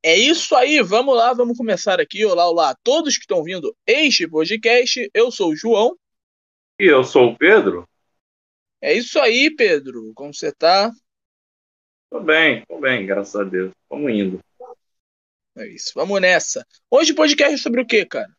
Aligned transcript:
É 0.00 0.16
isso 0.16 0.54
aí, 0.54 0.80
vamos 0.80 1.16
lá, 1.16 1.32
vamos 1.32 1.58
começar 1.58 2.00
aqui. 2.00 2.24
Olá, 2.24 2.48
olá 2.48 2.70
a 2.70 2.76
todos 2.84 3.16
que 3.16 3.22
estão 3.22 3.42
vindo 3.42 3.76
este 3.84 4.28
podcast. 4.28 5.10
Eu 5.12 5.32
sou 5.32 5.50
o 5.50 5.56
João. 5.56 5.98
E 6.78 6.84
eu 6.84 7.02
sou 7.02 7.32
o 7.32 7.36
Pedro. 7.36 7.84
É 8.80 8.94
isso 8.94 9.18
aí, 9.18 9.50
Pedro. 9.50 10.12
Como 10.14 10.32
você 10.32 10.52
tá? 10.52 10.92
Tô 12.08 12.20
bem, 12.20 12.64
tô 12.66 12.78
bem, 12.78 13.06
graças 13.06 13.34
a 13.34 13.42
Deus. 13.42 13.72
Vamos 13.90 14.12
indo. 14.12 14.38
É 15.56 15.66
isso, 15.66 15.90
vamos 15.96 16.20
nessa. 16.20 16.64
Hoje 16.88 17.10
o 17.10 17.16
podcast 17.16 17.54
é 17.54 17.58
sobre 17.58 17.80
o 17.80 17.86
que, 17.86 18.06
cara? 18.06 18.30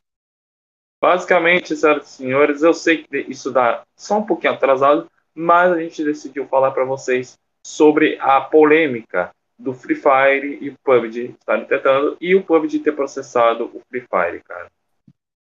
Basicamente, 1.01 1.75
senhoras 1.75 2.07
e 2.07 2.15
senhores, 2.15 2.63
eu 2.63 2.73
sei 2.73 3.03
que 3.03 3.17
isso 3.27 3.51
dá 3.51 3.85
só 3.97 4.19
um 4.19 4.25
pouquinho 4.25 4.53
atrasado, 4.53 5.11
mas 5.35 5.73
a 5.73 5.79
gente 5.79 6.05
decidiu 6.05 6.47
falar 6.47 6.71
para 6.71 6.85
vocês 6.85 7.37
sobre 7.61 8.17
a 8.21 8.39
polêmica 8.39 9.35
do 9.59 9.73
Free 9.73 9.95
Fire 9.95 10.57
e 10.61 10.69
o 10.69 10.77
PUBG 10.81 11.36
estarem 11.37 11.65
tentando 11.65 12.17
e 12.21 12.33
o 12.33 12.43
PUBG 12.43 12.79
ter 12.79 12.93
processado 12.93 13.65
o 13.65 13.81
Free 13.89 14.01
Fire, 14.01 14.41
cara. 14.41 14.71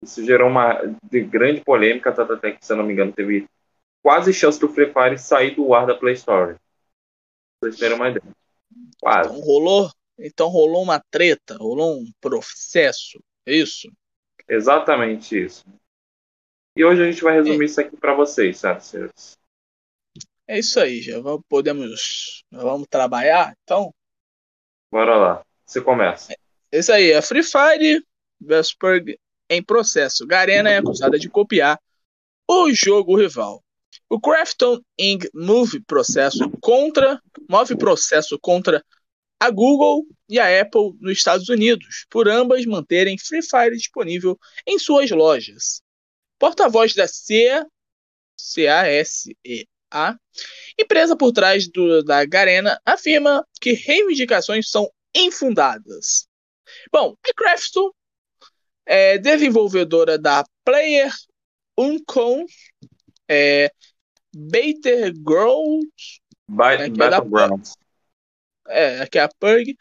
Isso 0.01 0.25
gerou 0.25 0.49
uma 0.49 0.81
grande 1.29 1.61
polêmica, 1.61 2.11
tanto 2.11 2.33
até 2.33 2.51
que, 2.51 2.65
se 2.65 2.73
eu 2.73 2.77
não 2.77 2.85
me 2.85 2.93
engano, 2.93 3.13
teve 3.13 3.47
quase 4.01 4.33
chance 4.33 4.59
do 4.59 4.69
Free 4.69 4.91
Fire 4.91 5.17
sair 5.17 5.55
do 5.55 5.73
ar 5.73 5.85
da 5.85 5.93
Play 5.93 6.15
Store. 6.15 6.55
Pra 6.55 7.69
vocês 7.69 7.77
terem 7.77 7.95
uma 7.95 8.09
ideia. 8.09 8.23
Quase. 8.99 9.29
Então 9.29 9.41
rolou, 9.41 9.91
então 10.17 10.47
rolou 10.47 10.81
uma 10.81 11.01
treta, 11.11 11.57
rolou 11.57 11.99
um 11.99 12.11
processo, 12.19 13.21
é 13.45 13.53
isso? 13.53 13.91
Exatamente 14.47 15.45
isso. 15.45 15.65
E 16.75 16.83
hoje 16.83 17.03
a 17.03 17.11
gente 17.11 17.21
vai 17.21 17.35
resumir 17.35 17.63
é. 17.63 17.65
isso 17.65 17.81
aqui 17.81 17.95
para 17.95 18.13
vocês, 18.13 18.57
certo, 18.57 18.81
senhores? 18.81 19.37
É 20.47 20.57
isso 20.57 20.79
aí, 20.79 21.01
já 21.01 21.19
vamos, 21.19 21.43
podemos, 21.47 22.43
vamos 22.51 22.87
trabalhar, 22.87 23.55
então? 23.63 23.93
Bora 24.91 25.15
lá. 25.15 25.45
Você 25.65 25.81
começa. 25.81 26.33
É 26.71 26.79
isso 26.79 26.91
aí, 26.91 27.13
a 27.13 27.21
Free 27.21 27.43
Fire 27.43 28.03
Vesperg 28.39 29.19
em 29.49 29.63
processo. 29.63 30.25
Garena 30.25 30.69
é 30.69 30.77
acusada 30.77 31.17
de 31.17 31.29
copiar 31.29 31.79
o 32.47 32.71
jogo 32.73 33.17
rival. 33.17 33.63
O 34.09 34.19
Crafton 34.19 34.81
Inc. 34.97 35.29
move 35.33 35.81
processo 35.81 36.49
contra 36.61 37.21
move 37.47 37.77
processo 37.77 38.39
contra 38.39 38.83
a 39.39 39.49
Google 39.49 40.05
e 40.27 40.39
a 40.39 40.61
Apple 40.61 40.93
nos 40.99 41.13
Estados 41.13 41.47
Unidos, 41.47 42.05
por 42.09 42.27
ambas 42.27 42.65
manterem 42.65 43.17
Free 43.17 43.41
Fire 43.41 43.75
disponível 43.75 44.37
em 44.67 44.77
suas 44.77 45.09
lojas. 45.11 45.81
Porta-voz 46.37 46.93
da 46.93 47.07
CEA, 47.07 47.65
CASEA, 49.89 50.19
empresa 50.79 51.15
por 51.15 51.31
trás 51.31 51.67
do, 51.67 52.03
da 52.03 52.25
Garena, 52.25 52.79
afirma 52.85 53.45
que 53.59 53.73
reivindicações 53.73 54.69
são 54.69 54.89
infundadas. 55.15 56.27
Bom, 56.91 57.15
a 57.27 57.33
Crafton 57.33 57.91
é 58.85 59.17
desenvolvedora 59.17 60.17
da 60.17 60.43
Player 60.63 61.11
Uncon, 61.77 62.45
é, 63.27 63.71
Battlegrounds, 64.35 66.19
né, 66.47 66.89
que 66.89 67.01
é 67.01 67.09
Battlegrounds. 67.09 67.73
É, 68.67 69.05
que 69.07 69.17
é 69.17 69.23
a 69.23 69.29
Pug, 69.39 69.75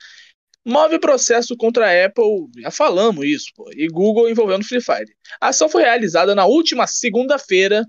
move 0.65 0.98
processo 0.98 1.56
contra 1.56 1.87
a 1.87 2.06
Apple, 2.06 2.48
já 2.59 2.70
falamos 2.70 3.25
isso, 3.25 3.50
pô, 3.55 3.70
e 3.72 3.87
Google 3.89 4.28
envolvendo 4.28 4.65
Free 4.65 4.81
Fire. 4.81 5.15
A 5.41 5.48
ação 5.48 5.69
foi 5.69 5.83
realizada 5.83 6.34
na 6.34 6.47
última 6.47 6.87
segunda-feira, 6.87 7.87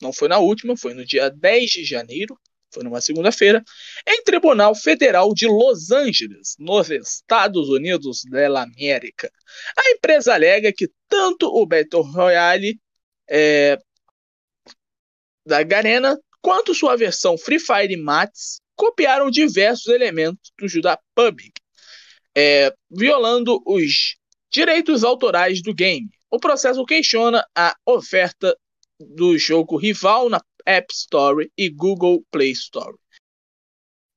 não 0.00 0.12
foi 0.12 0.28
na 0.28 0.38
última, 0.38 0.76
foi 0.76 0.94
no 0.94 1.04
dia 1.04 1.30
10 1.30 1.70
de 1.70 1.84
janeiro, 1.84 2.38
foi 2.72 2.84
numa 2.84 3.00
segunda-feira, 3.00 3.62
em 4.06 4.22
Tribunal 4.22 4.74
Federal 4.74 5.32
de 5.32 5.46
Los 5.46 5.90
Angeles, 5.90 6.54
nos 6.58 6.90
Estados 6.90 7.68
Unidos 7.68 8.22
da 8.30 8.62
América. 8.62 9.30
A 9.76 9.90
empresa 9.90 10.34
alega 10.34 10.72
que 10.72 10.88
tanto 11.08 11.46
o 11.46 11.66
Battle 11.66 12.02
Royale 12.02 12.78
é, 13.28 13.78
da 15.46 15.62
Garena 15.62 16.18
quanto 16.40 16.74
sua 16.74 16.96
versão 16.96 17.36
Free 17.38 17.58
Fire 17.58 17.96
Max 17.96 18.60
copiaram 18.76 19.30
diversos 19.30 19.88
elementos 19.88 20.52
da 20.82 20.98
PUBG, 21.14 21.52
é, 22.36 22.72
violando 22.90 23.60
os 23.66 24.16
direitos 24.50 25.02
autorais 25.02 25.60
do 25.62 25.74
game. 25.74 26.08
O 26.30 26.38
processo 26.38 26.84
questiona 26.84 27.44
a 27.56 27.74
oferta 27.84 28.56
do 28.98 29.36
jogo 29.38 29.76
rival 29.76 30.28
na 30.28 30.40
App 30.66 30.92
Store 30.92 31.50
e 31.56 31.68
Google 31.68 32.22
Play 32.30 32.50
Store. 32.52 32.96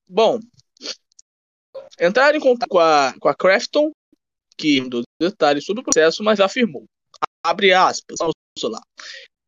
Bom, 0.07 0.39
entraram 1.99 2.37
em 2.37 2.41
contato 2.41 2.69
com 2.69 2.79
a, 2.79 3.13
com 3.19 3.29
a 3.29 3.35
Crafton, 3.35 3.91
que 4.57 4.81
deu 4.89 5.03
detalhes 5.19 5.65
sobre 5.65 5.81
o 5.81 5.83
processo, 5.83 6.23
mas 6.23 6.39
afirmou, 6.39 6.85
abre 7.43 7.73
aspas, 7.73 8.17
vamos 8.19 8.35
lá, 8.63 8.81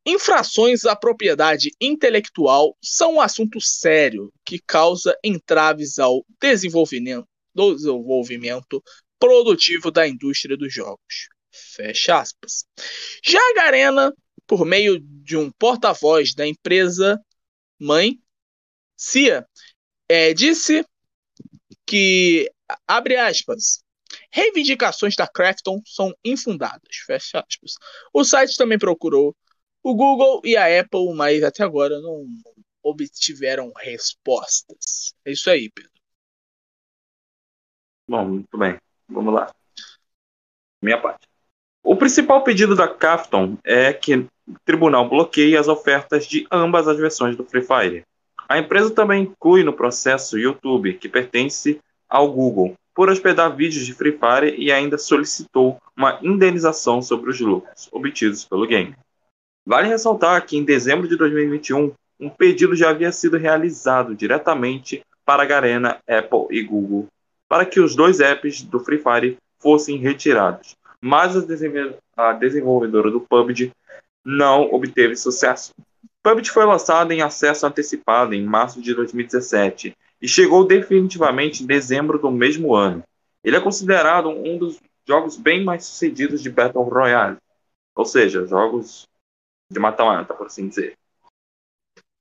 Infrações 0.06 0.84
à 0.84 0.98
propriedade 0.98 1.72
intelectual 1.80 2.76
são 2.84 3.16
um 3.16 3.22
assunto 3.22 3.62
sério 3.62 4.34
que 4.46 4.60
causa 4.60 5.18
entraves 5.24 5.98
ao 5.98 6.26
desenvolvimento, 6.42 7.26
desenvolvimento 7.56 8.84
produtivo 9.18 9.90
da 9.90 10.06
indústria 10.06 10.58
dos 10.58 10.74
jogos. 10.74 11.30
Fecha 11.50 12.20
aspas. 12.20 12.66
Já 13.24 13.40
a 13.40 13.54
Garena, 13.56 14.14
por 14.48 14.66
meio 14.66 15.00
de 15.00 15.38
um 15.38 15.52
porta-voz 15.52 16.34
da 16.34 16.46
empresa 16.48 17.20
mãe, 17.80 18.20
CIA, 18.98 19.46
é, 20.08 20.34
disse 20.34 20.86
que, 21.86 22.52
abre 22.88 23.18
aspas, 23.18 23.84
reivindicações 24.32 25.16
da 25.16 25.28
Crafton 25.28 25.82
são 25.86 26.14
infundadas, 26.24 26.96
fecha 27.06 27.40
aspas. 27.40 27.74
O 28.14 28.24
site 28.24 28.56
também 28.58 28.78
procurou 28.78 29.36
o 29.82 29.96
Google 29.96 30.42
e 30.44 30.56
a 30.56 30.80
Apple, 30.80 31.14
mas 31.14 31.44
até 31.44 31.64
agora 31.64 32.00
não 32.00 32.26
obtiveram 32.82 33.72
respostas. 33.76 35.14
É 35.26 35.32
isso 35.32 35.50
aí, 35.50 35.70
Pedro. 35.70 35.92
Bom, 38.08 38.26
muito 38.26 38.58
bem. 38.58 38.78
Vamos 39.08 39.34
lá. 39.34 39.54
Minha 40.82 41.02
parte. 41.02 41.28
O 41.82 41.96
principal 41.96 42.44
pedido 42.44 42.76
da 42.76 42.88
Capton 42.88 43.58
é 43.64 43.94
que 43.94 44.28
o 44.48 44.54
tribunal 44.66 45.08
bloqueie 45.08 45.58
as 45.58 45.68
ofertas 45.68 46.26
de 46.26 46.46
ambas 46.52 46.88
as 46.88 46.98
versões 46.98 47.36
do 47.36 47.44
Free 47.44 47.62
Fire. 47.62 48.04
A 48.48 48.58
empresa 48.58 48.92
também 48.92 49.24
inclui 49.24 49.64
no 49.64 49.74
processo 49.74 50.38
YouTube, 50.38 50.94
que 50.96 51.08
pertence 51.08 51.80
ao 52.10 52.32
Google, 52.32 52.74
por 52.94 53.10
hospedar 53.10 53.56
vídeos 53.56 53.86
de 53.86 53.94
Free 53.94 54.18
Fire 54.18 54.56
e 54.58 54.72
ainda 54.72 54.98
solicitou 54.98 55.78
uma 55.96 56.20
indenização 56.22 57.02
sobre 57.02 57.32
os 57.32 57.40
lucros 57.40 57.90
obtidos 57.92 58.44
pelo 58.44 58.68
game. 58.68 58.96
Vale 59.66 59.88
ressaltar 59.88 60.46
que 60.46 60.58
em 60.58 60.64
dezembro 60.64 61.08
de 61.08 61.16
2021, 61.16 61.94
um 62.20 62.30
pedido 62.30 62.76
já 62.76 62.90
havia 62.90 63.12
sido 63.12 63.38
realizado 63.38 64.14
diretamente 64.14 65.02
para 65.26 65.44
a 65.44 65.46
Garena, 65.46 65.98
Apple 66.08 66.48
e 66.52 66.62
Google 66.62 67.08
para 67.54 67.68
que 67.68 67.80
os 67.80 67.96
dois 67.96 68.20
apps 68.20 68.64
do 68.64 68.80
Free 68.80 68.98
Fire 68.98 69.38
fossem 69.60 69.98
retirados, 69.98 70.76
mas 71.00 71.36
a 72.18 72.34
desenvolvedora 72.34 73.12
do 73.12 73.22
PUBG 73.22 73.72
não 74.24 74.74
obteve 74.74 75.16
sucesso. 75.16 75.74
PUBG 76.22 76.50
foi 76.50 76.66
lançado 76.66 77.12
em 77.12 77.22
acesso 77.22 77.66
antecipado 77.66 78.34
em 78.34 78.44
março 78.44 78.82
de 78.82 78.94
2017 78.94 79.96
e 80.22 80.28
chegou 80.28 80.66
definitivamente 80.66 81.64
em 81.64 81.68
dezembro 81.68 82.18
do 82.18 82.32
mesmo 82.32 82.74
ano. 82.74 83.04
Ele 83.44 83.58
é 83.58 83.60
considerado 83.60 84.30
um 84.30 84.58
dos 84.58 84.80
jogos 85.06 85.36
bem 85.36 85.64
mais 85.64 85.84
sucedidos 85.84 86.42
de 86.42 86.50
Battle 86.50 86.84
Royale, 86.84 87.38
ou 87.94 88.06
seja, 88.06 88.48
jogos 88.48 89.06
de 89.70 89.80
mata-mata, 89.80 90.34
por 90.34 90.48
assim 90.48 90.70
dizer. 90.70 90.98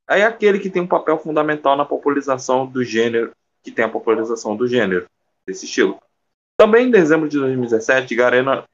É 0.09 0.25
aquele 0.25 0.59
que 0.59 0.69
tem 0.69 0.83
um 0.83 0.87
papel 0.87 1.17
fundamental 1.17 1.77
na 1.77 1.85
popularização 1.85 2.67
do 2.67 2.85
gênero, 2.85 3.31
que 3.63 3.71
tem 3.71 3.85
a 3.85 3.89
popularização 3.89 4.57
do 4.57 4.67
gênero, 4.67 5.07
desse 5.47 5.65
estilo. 5.65 6.01
Também 6.57 6.89
em 6.89 6.91
dezembro 6.91 7.29
de 7.29 7.39
2017, 7.39 8.15
Garena, 8.17 8.65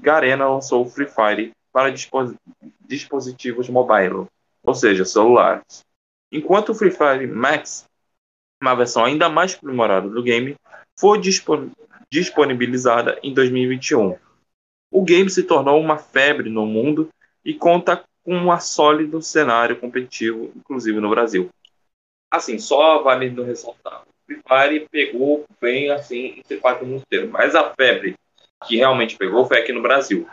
Garena 0.00 0.48
lançou 0.48 0.86
Free 0.86 1.08
Fire 1.08 1.52
para 1.78 2.34
dispositivos 2.80 3.68
mobile, 3.68 4.26
ou 4.62 4.74
seja, 4.74 5.04
celulares. 5.04 5.84
Enquanto 6.30 6.70
o 6.70 6.74
Free 6.74 6.90
Fire 6.90 7.26
Max, 7.26 7.86
uma 8.60 8.74
versão 8.74 9.04
ainda 9.04 9.28
mais 9.28 9.54
aprimorada 9.54 10.08
do 10.08 10.22
game, 10.22 10.56
foi 10.98 11.20
disponibilizada 12.10 13.18
em 13.22 13.32
2021. 13.32 14.16
O 14.90 15.02
game 15.02 15.30
se 15.30 15.42
tornou 15.42 15.80
uma 15.80 15.98
febre 15.98 16.50
no 16.50 16.66
mundo 16.66 17.08
e 17.44 17.54
conta 17.54 18.04
com 18.24 18.34
um 18.34 18.60
sólido 18.60 19.22
cenário 19.22 19.78
competitivo, 19.78 20.52
inclusive 20.56 21.00
no 21.00 21.10
Brasil. 21.10 21.48
Assim, 22.30 22.58
só 22.58 23.02
vale 23.02 23.30
no 23.30 23.42
ressaltar. 23.42 24.02
O 24.02 24.26
Free 24.26 24.42
Fire 24.46 24.88
pegou 24.90 25.46
bem 25.60 25.90
assim 25.90 26.42
no 26.80 26.86
mundo 26.86 27.02
inteiro, 27.06 27.30
mas 27.30 27.54
a 27.54 27.72
febre 27.74 28.16
que 28.66 28.76
realmente 28.76 29.16
pegou 29.16 29.46
foi 29.46 29.60
aqui 29.60 29.72
no 29.72 29.80
Brasil. 29.80 30.28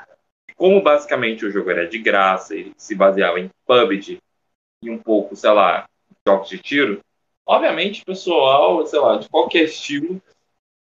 Como 0.56 0.82
basicamente 0.82 1.46
o 1.46 1.52
jogo 1.52 1.70
era 1.70 1.88
de 1.88 2.00
graça, 2.00 2.56
ele 2.56 2.74
se 2.78 2.96
baseava 2.96 3.40
em 3.40 3.50
PUBG 3.66 4.20
e 4.82 4.90
um 4.90 4.98
pouco, 4.98 5.36
sei 5.36 5.52
lá, 5.52 5.88
jogos 6.28 6.50
de 6.50 6.58
tiro, 6.58 7.02
obviamente 7.46 8.02
o 8.02 8.06
pessoal, 8.06 8.86
sei 8.86 9.00
lá, 9.00 9.18
de 9.18 9.30
qualquer 9.30 9.64
estilo 9.64 10.22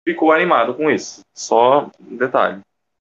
ficou 0.04 0.32
animado 0.32 0.76
com 0.76 0.90
isso. 0.90 1.22
Só 1.34 1.90
um 2.00 2.16
detalhe. 2.16 2.62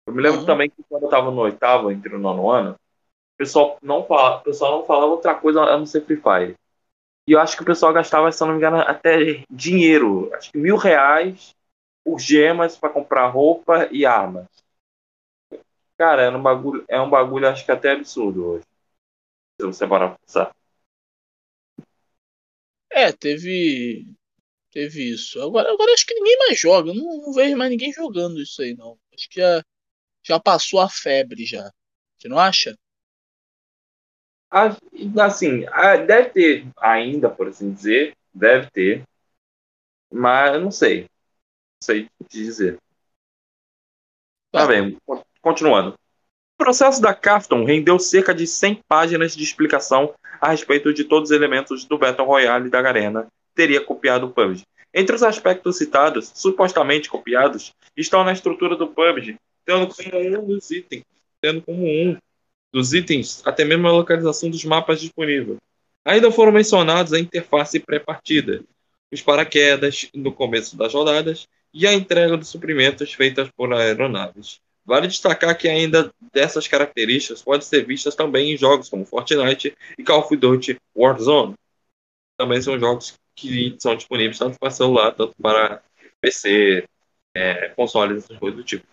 Eu 0.07 0.13
me 0.13 0.23
lembro 0.23 0.41
uhum. 0.41 0.47
também 0.47 0.69
que 0.69 0.83
quando 0.89 1.05
eu 1.05 1.09
estava 1.09 1.31
no 1.31 1.41
oitavo, 1.41 1.91
entre 1.91 2.15
o 2.15 2.19
nono 2.19 2.51
ano, 2.51 2.73
o 2.73 3.39
pessoal 3.39 3.79
não, 3.83 4.05
fala, 4.05 4.41
pessoal 4.41 4.79
não 4.79 4.87
falava 4.87 5.07
outra 5.07 5.35
coisa 5.35 5.63
a 5.63 5.79
não 5.79 5.87
ser 5.87 6.05
Free 6.05 6.17
Fire. 6.17 6.57
E 7.27 7.33
eu 7.33 7.41
acho 7.41 7.57
que 7.57 7.63
o 7.63 7.67
pessoal 7.67 7.93
gastava, 7.93 8.31
se 8.31 8.41
não 8.41 8.49
me 8.49 8.57
engano, 8.57 8.79
até 8.79 9.45
dinheiro. 9.49 10.31
Acho 10.35 10.51
que 10.51 10.59
mil 10.59 10.77
reais 10.77 11.55
por 12.05 12.19
gemas 12.19 12.77
para 12.77 12.91
comprar 12.91 13.29
roupa 13.29 13.89
e 13.93 14.05
armas. 14.05 14.47
Cara, 15.99 16.23
é 16.23 16.31
um 16.31 16.43
bagulho, 16.43 16.85
é 16.89 17.01
um 17.01 17.11
bagulho 17.11 17.49
acho 17.49 17.65
que 17.65 17.73
até 17.73 17.93
absurdo 17.93 18.47
hoje. 18.47 18.65
Se 19.61 19.67
você 19.67 19.87
parar 19.87 20.17
pensar. 20.19 20.55
É, 22.91 23.13
teve. 23.13 24.07
Teve 24.73 25.13
isso. 25.13 25.41
Agora, 25.43 25.71
agora 25.73 25.93
acho 25.93 26.07
que 26.07 26.15
ninguém 26.15 26.37
mais 26.39 26.59
joga. 26.59 26.95
Não, 26.95 27.19
não 27.23 27.33
vejo 27.33 27.57
mais 27.57 27.71
ninguém 27.71 27.93
jogando 27.93 28.41
isso 28.41 28.63
aí, 28.63 28.75
não. 28.75 28.99
Acho 29.15 29.29
que 29.29 29.41
já, 29.41 29.63
já 30.25 30.41
passou 30.41 30.81
a 30.81 30.89
febre 30.89 31.45
já. 31.45 31.71
Você 32.19 32.29
não 32.29 32.39
acha? 32.39 32.77
Assim, 35.21 35.65
deve 36.07 36.31
ter 36.31 36.67
ainda, 36.79 37.31
por 37.31 37.49
assim 37.49 37.73
dizer. 37.73 38.17
Deve 38.35 38.71
ter. 38.71 39.05
Mas 40.11 40.55
eu 40.55 40.61
não 40.61 40.71
sei. 40.71 41.03
Não 41.03 41.09
sei 41.83 42.09
te 42.29 42.43
dizer. 42.43 42.79
Tá, 44.51 44.61
tá 44.61 44.67
bem, 44.67 44.99
continuando. 45.43 45.95
O 46.55 46.65
processo 46.65 47.03
da 47.03 47.13
Kafton 47.13 47.65
rendeu 47.65 47.99
cerca 47.99 48.33
de 48.33 48.47
100 48.47 48.81
páginas 48.89 49.35
de 49.35 49.43
explicação 49.43 50.15
a 50.41 50.51
respeito 50.51 50.95
de 50.95 51.05
todos 51.05 51.31
os 51.31 51.37
elementos 51.37 51.85
do 51.85 51.99
Battle 51.99 52.27
Royale 52.27 52.71
da 52.71 52.81
Garena 52.81 53.27
teria 53.55 53.81
copiado 53.81 54.27
o 54.27 54.31
PUBG. 54.31 54.63
Entre 54.95 55.15
os 55.15 55.23
aspectos 55.23 55.79
citados, 55.79 56.31
supostamente 56.35 57.09
copiados, 57.09 57.73
estão 57.97 58.25
na 58.25 58.33
estrutura 58.33 58.77
do 58.77 58.89
PUBG, 58.89 59.37
tendo 59.65 59.89
como 59.89 60.41
um 60.41 60.47
dos 60.47 60.71
itens, 60.71 61.05
tendo 61.41 61.63
como 61.63 61.85
um 61.85 62.17
dos 62.73 62.93
itens 62.93 63.43
até 63.45 63.65
mesmo 63.65 63.89
a 63.89 63.93
localização 63.93 64.49
dos 64.49 64.65
mapas 64.65 65.01
disponíveis. 65.01 65.59
Ainda 66.05 66.31
foram 66.31 66.53
mencionados 66.53 67.13
a 67.13 67.19
interface 67.19 67.79
pré-partida, 67.79 68.63
os 69.11 69.23
paraquedas 69.23 70.09
no 70.15 70.33
começo 70.33 70.77
das 70.77 70.93
rodadas 70.93 71.47
e 71.73 71.87
a 71.87 71.93
entrega 71.93 72.37
de 72.37 72.47
suprimentos 72.47 73.13
feitas 73.13 73.49
por 73.57 73.73
aeronaves. 73.73 74.61
Vale 74.85 75.07
destacar 75.07 75.57
que 75.57 75.69
ainda 75.69 76.13
dessas 76.33 76.67
características 76.67 77.43
podem 77.43 77.63
ser 77.63 77.87
vistas 77.87 78.17
também 78.17 78.53
em 78.53 78.57
jogos 78.57 78.89
como 78.89 79.07
Fortnite 79.07 79.77
e 79.97 80.03
Call 80.03 80.21
of 80.21 80.37
Duty 80.37 80.77
Warzone. 80.97 81.55
Também 82.37 82.61
são 82.61 82.79
jogos 82.79 83.15
que 83.35 83.77
são 83.79 83.95
disponíveis 83.95 84.39
tanto 84.39 84.59
para 84.59 84.71
celular, 84.71 85.13
tanto 85.13 85.35
para 85.41 85.83
PC, 86.21 86.85
é, 87.35 87.69
consoles, 87.71 88.25
essas 88.25 88.39
coisas 88.39 88.57
do 88.57 88.65
tipo. 88.65 88.85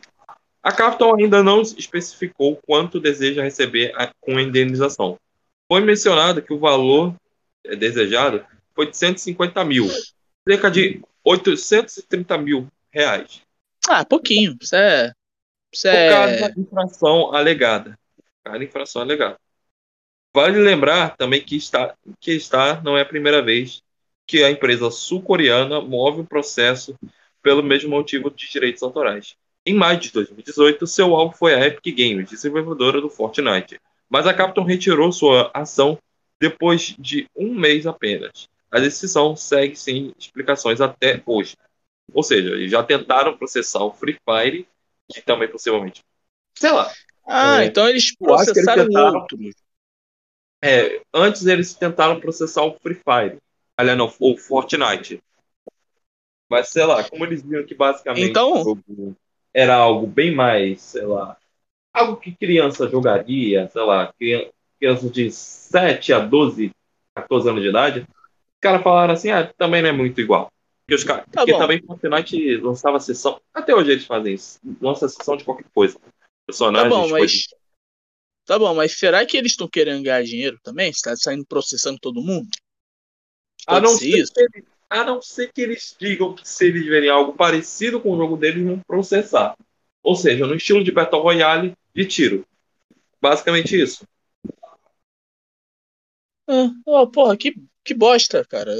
A 0.61 0.71
Capcom 0.71 1.15
ainda 1.15 1.41
não 1.41 1.61
especificou 1.61 2.59
quanto 2.67 2.99
deseja 2.99 3.41
receber 3.41 3.93
a, 3.95 4.11
com 4.19 4.39
indenização. 4.39 5.17
Foi 5.67 5.81
mencionado 5.81 6.41
que 6.41 6.53
o 6.53 6.59
valor 6.59 7.15
é, 7.63 7.75
desejado 7.75 8.45
foi 8.75 8.89
de 8.89 8.97
150 8.97 9.63
mil, 9.65 9.87
cerca 10.47 10.69
de 10.69 11.01
830 11.23 12.37
mil 12.37 12.67
reais. 12.91 13.41
Ah, 13.87 14.05
pouquinho. 14.05 14.57
Isso 14.61 14.75
é 14.75 15.11
por 15.71 16.09
causa 16.09 16.49
da 16.49 16.61
infração 16.61 17.33
alegada. 17.33 17.97
Cada 18.43 18.63
infração 18.63 19.01
alegada. 19.01 19.37
Vale 20.33 20.59
lembrar 20.59 21.15
também 21.17 21.41
que 21.41 21.55
está, 21.55 21.95
que 22.19 22.31
está 22.31 22.81
não 22.81 22.97
é 22.97 23.01
a 23.01 23.05
primeira 23.05 23.41
vez 23.41 23.81
que 24.27 24.43
a 24.43 24.51
empresa 24.51 24.91
sul-coreana 24.91 25.81
move 25.81 26.21
o 26.21 26.25
processo 26.25 26.95
pelo 27.41 27.63
mesmo 27.63 27.89
motivo 27.89 28.29
de 28.29 28.47
direitos 28.47 28.83
autorais. 28.83 29.35
Em 29.65 29.73
maio 29.73 29.99
de 29.99 30.11
2018, 30.11 30.85
seu 30.85 31.15
alvo 31.15 31.35
foi 31.35 31.53
a 31.53 31.65
Epic 31.65 31.95
Games, 31.95 32.29
desenvolvedora 32.29 33.01
do 33.01 33.09
Fortnite, 33.09 33.79
mas 34.09 34.27
a 34.27 34.33
Capcom 34.33 34.63
retirou 34.63 35.11
sua 35.11 35.49
ação 35.53 35.97
depois 36.39 36.95
de 36.97 37.27
um 37.35 37.53
mês 37.53 37.85
apenas. 37.85 38.47
A 38.71 38.79
decisão 38.79 39.35
segue 39.35 39.75
sem 39.75 40.13
explicações 40.17 40.79
até 40.79 41.21
hoje. 41.25 41.57
Ou 42.13 42.23
seja, 42.23 42.67
já 42.67 42.83
tentaram 42.83 43.37
processar 43.37 43.83
o 43.83 43.93
Free 43.93 44.17
Fire 44.23 44.67
que 45.11 45.21
também 45.21 45.49
possivelmente. 45.49 46.03
Sei 46.55 46.71
lá. 46.71 46.91
Ah, 47.25 47.63
é, 47.63 47.65
então 47.65 47.87
eles 47.87 48.15
processaram 48.15 48.83
eles 48.83 48.93
tentaram, 48.93 49.19
outros. 49.19 49.55
É, 50.61 51.01
antes 51.13 51.45
eles 51.45 51.73
tentaram 51.73 52.19
processar 52.19 52.63
o 52.63 52.77
Free 52.79 52.95
Fire. 52.95 53.37
Aliás, 53.77 53.97
não, 53.97 54.13
o 54.19 54.37
Fortnite. 54.37 55.21
Mas 56.49 56.69
sei 56.69 56.83
lá, 56.85 57.03
como 57.07 57.23
eles 57.25 57.43
viram 57.43 57.65
que 57.65 57.75
basicamente 57.75 58.29
então... 58.29 58.77
era 59.53 59.75
algo 59.75 60.07
bem 60.07 60.33
mais, 60.33 60.81
sei 60.81 61.05
lá, 61.05 61.37
algo 61.93 62.17
que 62.17 62.35
criança 62.35 62.89
jogaria, 62.89 63.69
sei 63.69 63.81
lá, 63.83 64.13
criança 64.79 65.09
de 65.09 65.31
7 65.31 66.13
a 66.13 66.19
12, 66.19 66.71
14 67.15 67.49
anos 67.49 67.61
de 67.61 67.69
idade, 67.69 67.99
os 68.01 68.59
caras 68.59 68.81
falaram 68.81 69.13
assim, 69.13 69.29
ah, 69.29 69.51
também 69.57 69.81
não 69.81 69.89
é 69.89 69.93
muito 69.93 70.19
igual. 70.19 70.51
Porque, 70.89 70.95
os 70.95 71.03
caras, 71.03 71.25
tá 71.31 71.45
porque 71.45 71.55
também 71.55 71.81
Fortnite 71.83 72.57
lançava 72.57 72.99
sessão. 72.99 73.39
Até 73.53 73.75
hoje 73.75 73.91
eles 73.91 74.05
fazem 74.05 74.33
isso. 74.33 74.59
Lança 74.81 75.07
sessão 75.07 75.37
de 75.37 75.43
qualquer 75.43 75.67
coisa. 75.71 75.99
Personagens. 76.47 76.91
Tá 76.91 76.99
bom, 76.99 77.09
mas. 77.09 77.47
Tá 78.43 78.57
bom, 78.57 78.73
mas 78.73 78.97
será 78.97 79.23
que 79.23 79.37
eles 79.37 79.51
estão 79.51 79.67
querendo 79.67 80.01
ganhar 80.01 80.23
dinheiro 80.23 80.59
também? 80.63 80.89
Está 80.89 81.15
saindo 81.15 81.45
processando 81.45 81.99
todo 82.01 82.23
mundo? 82.23 82.49
a 83.67 83.79
não, 83.79 83.89
ser 83.89 84.07
isso? 84.07 84.33
Eles, 84.35 84.65
a 84.89 85.03
não 85.03 85.21
ser 85.21 85.53
que 85.53 85.61
eles 85.61 85.95
digam 85.99 86.33
que 86.33 86.47
se 86.47 86.65
eles 86.65 86.83
verem 86.87 87.11
algo 87.11 87.33
parecido 87.33 88.01
com 88.01 88.11
o 88.11 88.17
jogo 88.17 88.35
deles, 88.35 88.65
vão 88.65 88.79
processar. 88.87 89.55
Ou 90.01 90.15
seja, 90.15 90.47
no 90.47 90.55
estilo 90.55 90.83
de 90.83 90.91
Battle 90.91 91.21
Royale 91.21 91.77
de 91.93 92.05
tiro. 92.05 92.47
Basicamente 93.21 93.79
isso. 93.79 94.07
Ah, 96.47 96.71
oh, 96.83 97.05
porra, 97.05 97.37
que, 97.37 97.53
que 97.83 97.93
bosta, 97.93 98.43
cara. 98.43 98.73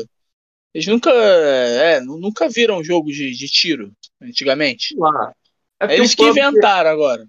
Eles 0.74 0.88
nunca, 0.88 1.12
é, 1.12 2.00
nunca 2.02 2.48
viram 2.48 2.84
jogo 2.84 3.12
de, 3.12 3.32
de 3.32 3.48
tiro 3.48 3.92
antigamente. 4.22 4.96
Ah, 5.02 5.34
é 5.80 5.96
Eles 5.96 6.14
que 6.14 6.24
inventaram 6.24 6.90
agora. 6.90 7.26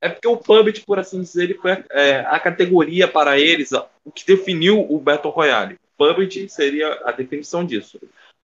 É 0.00 0.08
porque 0.08 0.28
o 0.28 0.36
PUBG, 0.36 0.82
por 0.86 0.98
assim 0.98 1.20
dizer, 1.20 1.44
ele 1.44 1.54
foi 1.54 1.72
é, 1.90 2.20
a 2.20 2.38
categoria 2.38 3.08
para 3.08 3.38
eles, 3.38 3.72
o 4.04 4.12
que 4.12 4.26
definiu 4.26 4.80
o 4.80 4.98
Battle 4.98 5.32
Royale. 5.32 5.78
PUBG 5.96 6.48
seria 6.48 7.00
a 7.04 7.12
definição 7.12 7.64
disso. 7.64 7.98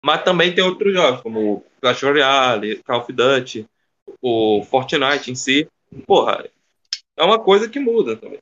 Mas 0.05 0.25
também 0.25 0.55
tem 0.55 0.65
outros 0.65 0.93
jogos, 0.93 1.21
como 1.21 1.65
Clash 1.81 2.03
Royale, 2.03 2.83
Call 2.83 3.01
of 3.01 3.13
Duty, 3.13 3.67
o 4.21 4.65
Fortnite 4.65 5.31
em 5.31 5.35
si. 5.35 5.69
Porra, 6.07 6.49
é 7.17 7.23
uma 7.23 7.39
coisa 7.39 7.69
que 7.69 7.79
muda 7.79 8.17
também. 8.17 8.41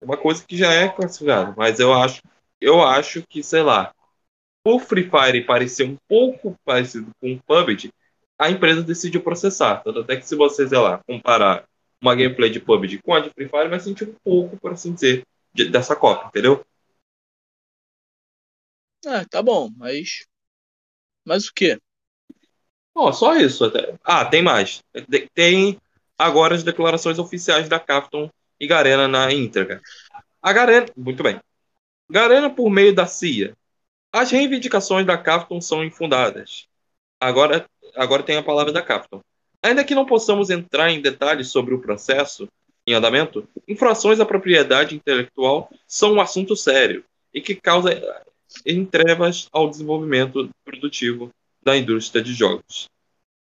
É 0.00 0.04
uma 0.04 0.16
coisa 0.16 0.44
que 0.46 0.56
já 0.56 0.72
é 0.72 0.88
classificada. 0.88 1.54
Mas 1.56 1.80
eu 1.80 1.92
acho, 1.92 2.20
eu 2.60 2.82
acho 2.82 3.22
que, 3.22 3.42
sei 3.42 3.62
lá, 3.62 3.92
por 4.62 4.80
Free 4.80 5.08
Fire 5.10 5.44
parecer 5.44 5.84
um 5.84 5.96
pouco 6.08 6.56
parecido 6.64 7.10
com 7.20 7.32
o 7.32 7.42
PUBG, 7.42 7.90
a 8.38 8.50
empresa 8.50 8.82
decidiu 8.82 9.22
processar. 9.22 9.82
Tanto 9.82 10.00
até 10.00 10.16
que 10.16 10.26
se 10.26 10.36
você, 10.36 10.68
sei 10.68 10.78
lá, 10.78 11.02
comparar 11.06 11.64
uma 12.00 12.14
gameplay 12.14 12.50
de 12.50 12.60
PUBG 12.60 13.02
com 13.02 13.14
a 13.14 13.20
de 13.20 13.30
Free 13.30 13.48
Fire, 13.48 13.68
vai 13.68 13.80
sentir 13.80 14.08
um 14.08 14.14
pouco, 14.24 14.56
por 14.56 14.72
assim 14.72 14.92
dizer, 14.92 15.24
de, 15.52 15.68
dessa 15.68 15.96
cópia, 15.96 16.28
entendeu? 16.28 16.64
Ah, 19.06 19.24
tá 19.28 19.42
bom, 19.42 19.70
mas. 19.76 20.26
Mas 21.24 21.46
o 21.46 21.54
quê? 21.54 21.78
Ó, 22.94 23.12
só 23.12 23.36
isso. 23.36 23.64
Até. 23.64 23.94
Ah, 24.04 24.24
tem 24.24 24.42
mais. 24.42 24.82
Tem 25.34 25.80
agora 26.18 26.54
as 26.54 26.64
declarações 26.64 27.18
oficiais 27.18 27.68
da 27.68 27.78
Capcom 27.78 28.30
e 28.58 28.66
Garena 28.66 29.06
na 29.06 29.32
íntegra. 29.32 29.80
A 30.42 30.52
Garena. 30.52 30.86
Muito 30.96 31.22
bem. 31.22 31.40
Garena, 32.10 32.50
por 32.50 32.70
meio 32.70 32.94
da 32.94 33.06
CIA, 33.06 33.54
as 34.12 34.30
reivindicações 34.30 35.06
da 35.06 35.18
Capcom 35.18 35.60
são 35.60 35.84
infundadas. 35.84 36.66
Agora, 37.20 37.66
agora 37.94 38.22
tem 38.22 38.36
a 38.36 38.42
palavra 38.42 38.72
da 38.72 38.82
Capcom. 38.82 39.20
Ainda 39.62 39.84
que 39.84 39.94
não 39.94 40.06
possamos 40.06 40.50
entrar 40.50 40.90
em 40.90 41.00
detalhes 41.00 41.48
sobre 41.48 41.74
o 41.74 41.80
processo 41.80 42.48
em 42.86 42.94
andamento, 42.94 43.46
infrações 43.66 44.20
à 44.20 44.24
propriedade 44.24 44.94
intelectual 44.94 45.70
são 45.86 46.14
um 46.14 46.20
assunto 46.20 46.56
sério 46.56 47.04
e 47.34 47.40
que 47.40 47.54
causa 47.54 47.90
entrevas 48.64 49.48
ao 49.52 49.68
desenvolvimento 49.68 50.48
produtivo 50.64 51.30
da 51.62 51.76
indústria 51.76 52.22
de 52.22 52.32
jogos. 52.32 52.88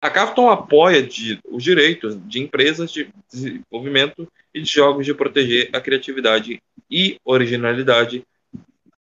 A 0.02 0.10
Capcom 0.10 0.50
apoia 0.50 1.02
de, 1.02 1.40
os 1.46 1.64
direitos 1.64 2.18
de 2.28 2.40
empresas 2.40 2.92
de 2.92 3.10
desenvolvimento 3.32 4.28
e 4.54 4.62
de 4.62 4.70
jogos 4.70 5.06
de 5.06 5.14
proteger 5.14 5.70
a 5.74 5.80
criatividade 5.80 6.62
e 6.90 7.18
originalidade 7.24 8.24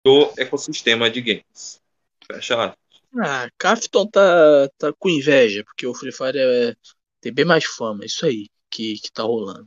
do 0.06 0.32
ecossistema 0.38 1.10
de 1.10 1.20
games. 1.20 1.82
Fecha 2.25 2.76
Ah, 3.18 3.48
Capton 3.58 4.06
tá, 4.06 4.68
tá 4.78 4.92
com 4.96 5.10
inveja, 5.10 5.64
porque 5.64 5.84
o 5.84 5.94
Free 5.94 6.12
Fire 6.12 6.38
é, 6.38 6.76
tem 7.20 7.34
bem 7.34 7.44
mais 7.44 7.64
fama. 7.64 8.04
Isso 8.04 8.25
aí 8.25 8.48
que, 8.70 9.00
que 9.00 9.10
tá 9.10 9.25
rolando. 9.25 9.66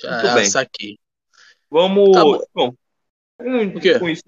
Já 0.00 0.22
Muito 0.22 0.34
bem. 0.34 0.44
saquei. 0.46 0.98
Vamos. 1.70 2.10
Tá 2.12 2.24
bom. 2.24 2.40
bom 2.54 2.74
com, 3.36 3.98
com 3.98 4.08
isso, 4.08 4.22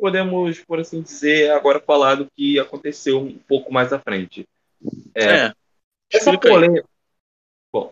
podemos, 0.00 0.60
por 0.60 0.78
assim 0.78 1.02
dizer, 1.02 1.50
agora 1.50 1.80
falar 1.80 2.14
do 2.14 2.30
que 2.36 2.58
aconteceu 2.60 3.20
um 3.20 3.36
pouco 3.36 3.72
mais 3.72 3.92
à 3.92 3.98
frente. 3.98 4.46
É, 5.12 5.24
é. 5.24 5.52
Essa 6.12 6.38
polêmica. 6.38 6.88
Bom, 7.72 7.90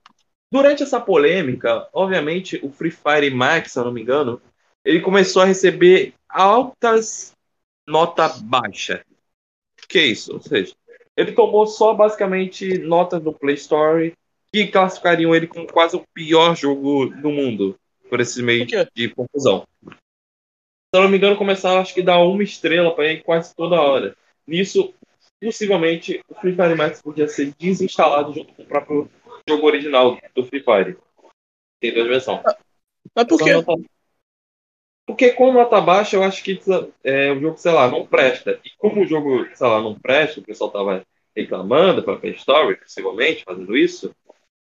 durante 0.52 0.84
essa 0.84 1.00
polêmica, 1.00 1.88
obviamente, 1.92 2.60
o 2.62 2.70
Free 2.70 2.92
Fire 2.92 3.30
Max, 3.30 3.72
se 3.72 3.78
eu 3.78 3.84
não 3.84 3.92
me 3.92 4.02
engano, 4.02 4.40
ele 4.84 5.00
começou 5.00 5.42
a 5.42 5.46
receber 5.46 6.14
altas 6.28 7.32
nota 7.86 8.28
baixa. 8.28 9.04
Que 9.88 9.98
é 9.98 10.06
isso? 10.06 10.32
Ou 10.32 10.40
seja, 10.40 10.74
ele 11.16 11.32
tomou 11.32 11.66
só 11.66 11.94
basicamente 11.94 12.78
notas 12.78 13.22
do 13.22 13.32
Play 13.32 13.54
Store 13.54 14.12
que 14.52 14.66
classificariam 14.66 15.34
ele 15.34 15.46
como 15.46 15.66
quase 15.66 15.96
o 15.96 16.04
pior 16.12 16.56
jogo 16.56 17.06
do 17.06 17.30
mundo 17.30 17.78
por 18.08 18.20
esse 18.20 18.42
meio 18.42 18.66
de 18.66 19.08
confusão. 19.10 19.66
Se 19.84 20.98
eu 20.98 21.02
não 21.02 21.08
me 21.08 21.16
engano, 21.16 21.36
começaram 21.36 21.80
acho 21.80 21.94
que 21.94 22.02
dar 22.02 22.18
uma 22.18 22.42
estrela 22.42 22.94
para 22.94 23.06
ele 23.06 23.22
quase 23.22 23.54
toda 23.54 23.80
hora. 23.80 24.16
Nisso, 24.46 24.94
possivelmente, 25.40 26.22
o 26.28 26.34
Free 26.34 26.54
Fire 26.54 26.74
Max 26.74 27.02
podia 27.02 27.28
ser 27.28 27.52
desinstalado 27.58 28.32
junto 28.32 28.54
com 28.54 28.62
o 28.62 28.66
próprio 28.66 29.10
jogo 29.48 29.66
original 29.66 30.18
do 30.34 30.44
Free 30.44 30.62
Fire. 30.62 30.96
Tem 31.80 31.92
duas 31.92 32.06
versões. 32.06 32.42
Mas 33.14 33.26
por 33.26 33.38
quê? 33.38 33.50
Porque 35.06 35.30
com 35.30 35.52
nota 35.52 35.80
baixa, 35.80 36.16
eu 36.16 36.24
acho 36.24 36.42
que 36.42 36.60
é, 37.04 37.30
o 37.32 37.40
jogo, 37.40 37.56
sei 37.56 37.72
lá, 37.72 37.88
não 37.88 38.04
presta. 38.04 38.60
E 38.64 38.70
como 38.76 39.02
o 39.02 39.06
jogo, 39.06 39.46
sei 39.54 39.66
lá, 39.66 39.80
não 39.80 39.94
presta, 39.94 40.40
o 40.40 40.42
pessoal 40.42 40.70
tava 40.70 41.06
reclamando 41.34 42.02
para 42.02 42.16
Play 42.16 42.32
Store, 42.32 42.76
possivelmente, 42.76 43.44
fazendo 43.44 43.76
isso, 43.76 44.12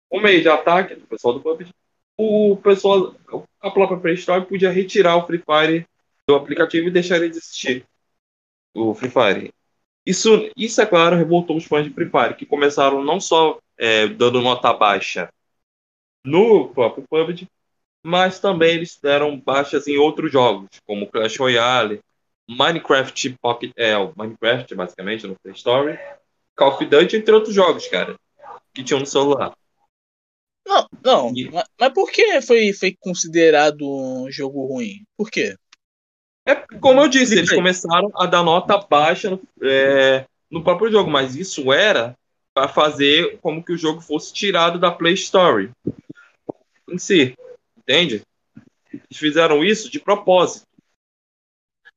o 0.10 0.20
meio 0.20 0.42
de 0.42 0.50
ataque 0.50 0.96
do 0.96 1.08
pessoal 1.08 1.34
do 1.34 1.42
PUBG, 1.42 1.72
o 2.18 2.58
pessoal, 2.58 3.16
a 3.62 3.72
própria 3.72 4.00
Play 4.00 4.16
Store 4.16 4.46
podia 4.46 4.70
retirar 4.70 5.16
o 5.16 5.26
Free 5.26 5.42
Fire 5.42 5.88
do 6.28 6.36
aplicativo 6.36 6.88
e 6.88 6.92
deixar 6.92 7.18
ele 7.18 7.30
de 7.30 7.38
existir. 7.38 7.86
O 8.74 8.94
Free 8.94 9.10
Fire. 9.10 9.54
Isso, 10.06 10.50
isso 10.56 10.82
é 10.82 10.86
claro, 10.86 11.16
revoltou 11.16 11.58
os 11.58 11.66
fãs 11.66 11.86
de 11.86 11.94
Free 11.94 12.10
Fire, 12.10 12.36
que 12.36 12.46
começaram 12.46 13.04
não 13.04 13.20
só 13.20 13.60
é, 13.78 14.08
dando 14.08 14.42
nota 14.42 14.74
baixa 14.74 15.30
no 16.24 16.70
próprio 16.70 17.06
PUBG, 17.10 17.48
mas 18.04 18.40
também 18.40 18.76
eles 18.76 18.98
deram 19.02 19.40
baixas 19.40 19.88
em 19.88 19.98
outros 19.98 20.32
jogos, 20.32 20.70
como 20.86 21.10
Clash 21.10 21.38
Royale, 21.38 22.02
Minecraft 22.48 23.38
Pocket, 23.42 23.72
é, 23.76 23.94
Minecraft 24.16 24.74
basicamente 24.76 25.28
no 25.28 25.36
Play 25.40 25.54
Store, 25.56 26.00
Call 26.56 26.74
of 26.74 26.86
Duty, 26.86 27.18
entre 27.18 27.34
outros 27.34 27.54
jogos, 27.54 27.88
cara, 27.88 28.16
que 28.74 28.84
tinham 28.84 29.00
no 29.00 29.06
celular. 29.06 29.54
Não, 30.66 30.88
não, 31.04 31.34
e... 31.36 31.50
mas, 31.50 31.66
mas 31.80 31.94
por 31.94 32.12
que 32.12 32.42
foi, 32.42 32.74
foi 32.74 32.96
considerado 33.00 33.82
um 33.82 34.32
jogo 34.32 34.66
ruim? 34.66 35.04
Por 35.18 35.30
quê? 35.30 35.56
É 36.46 36.56
como 36.56 37.02
eu 37.02 37.08
disse, 37.08 37.38
eles 37.38 37.54
começaram 37.54 38.12
a 38.16 38.26
dar 38.26 38.44
nota 38.44 38.78
baixa 38.78 39.30
no, 39.30 39.42
é, 39.62 40.26
no 40.50 40.64
próprio 40.64 40.92
jogo, 40.92 41.10
mas 41.10 41.36
isso 41.36 41.72
era 41.72 42.16
para 42.54 42.68
fazer 42.68 43.38
como 43.42 43.64
que 43.64 43.74
o 43.74 43.78
jogo 43.78 44.02
fosse 44.02 44.34
tirado 44.34 44.80
da 44.80 44.92
Play 44.92 45.14
Store 45.14 45.72
em 46.90 46.98
si. 46.98 47.36
Entende? 47.90 48.22
Eles 48.94 49.18
fizeram 49.18 49.64
isso 49.64 49.90
de 49.90 50.00
propósito. 50.00 50.68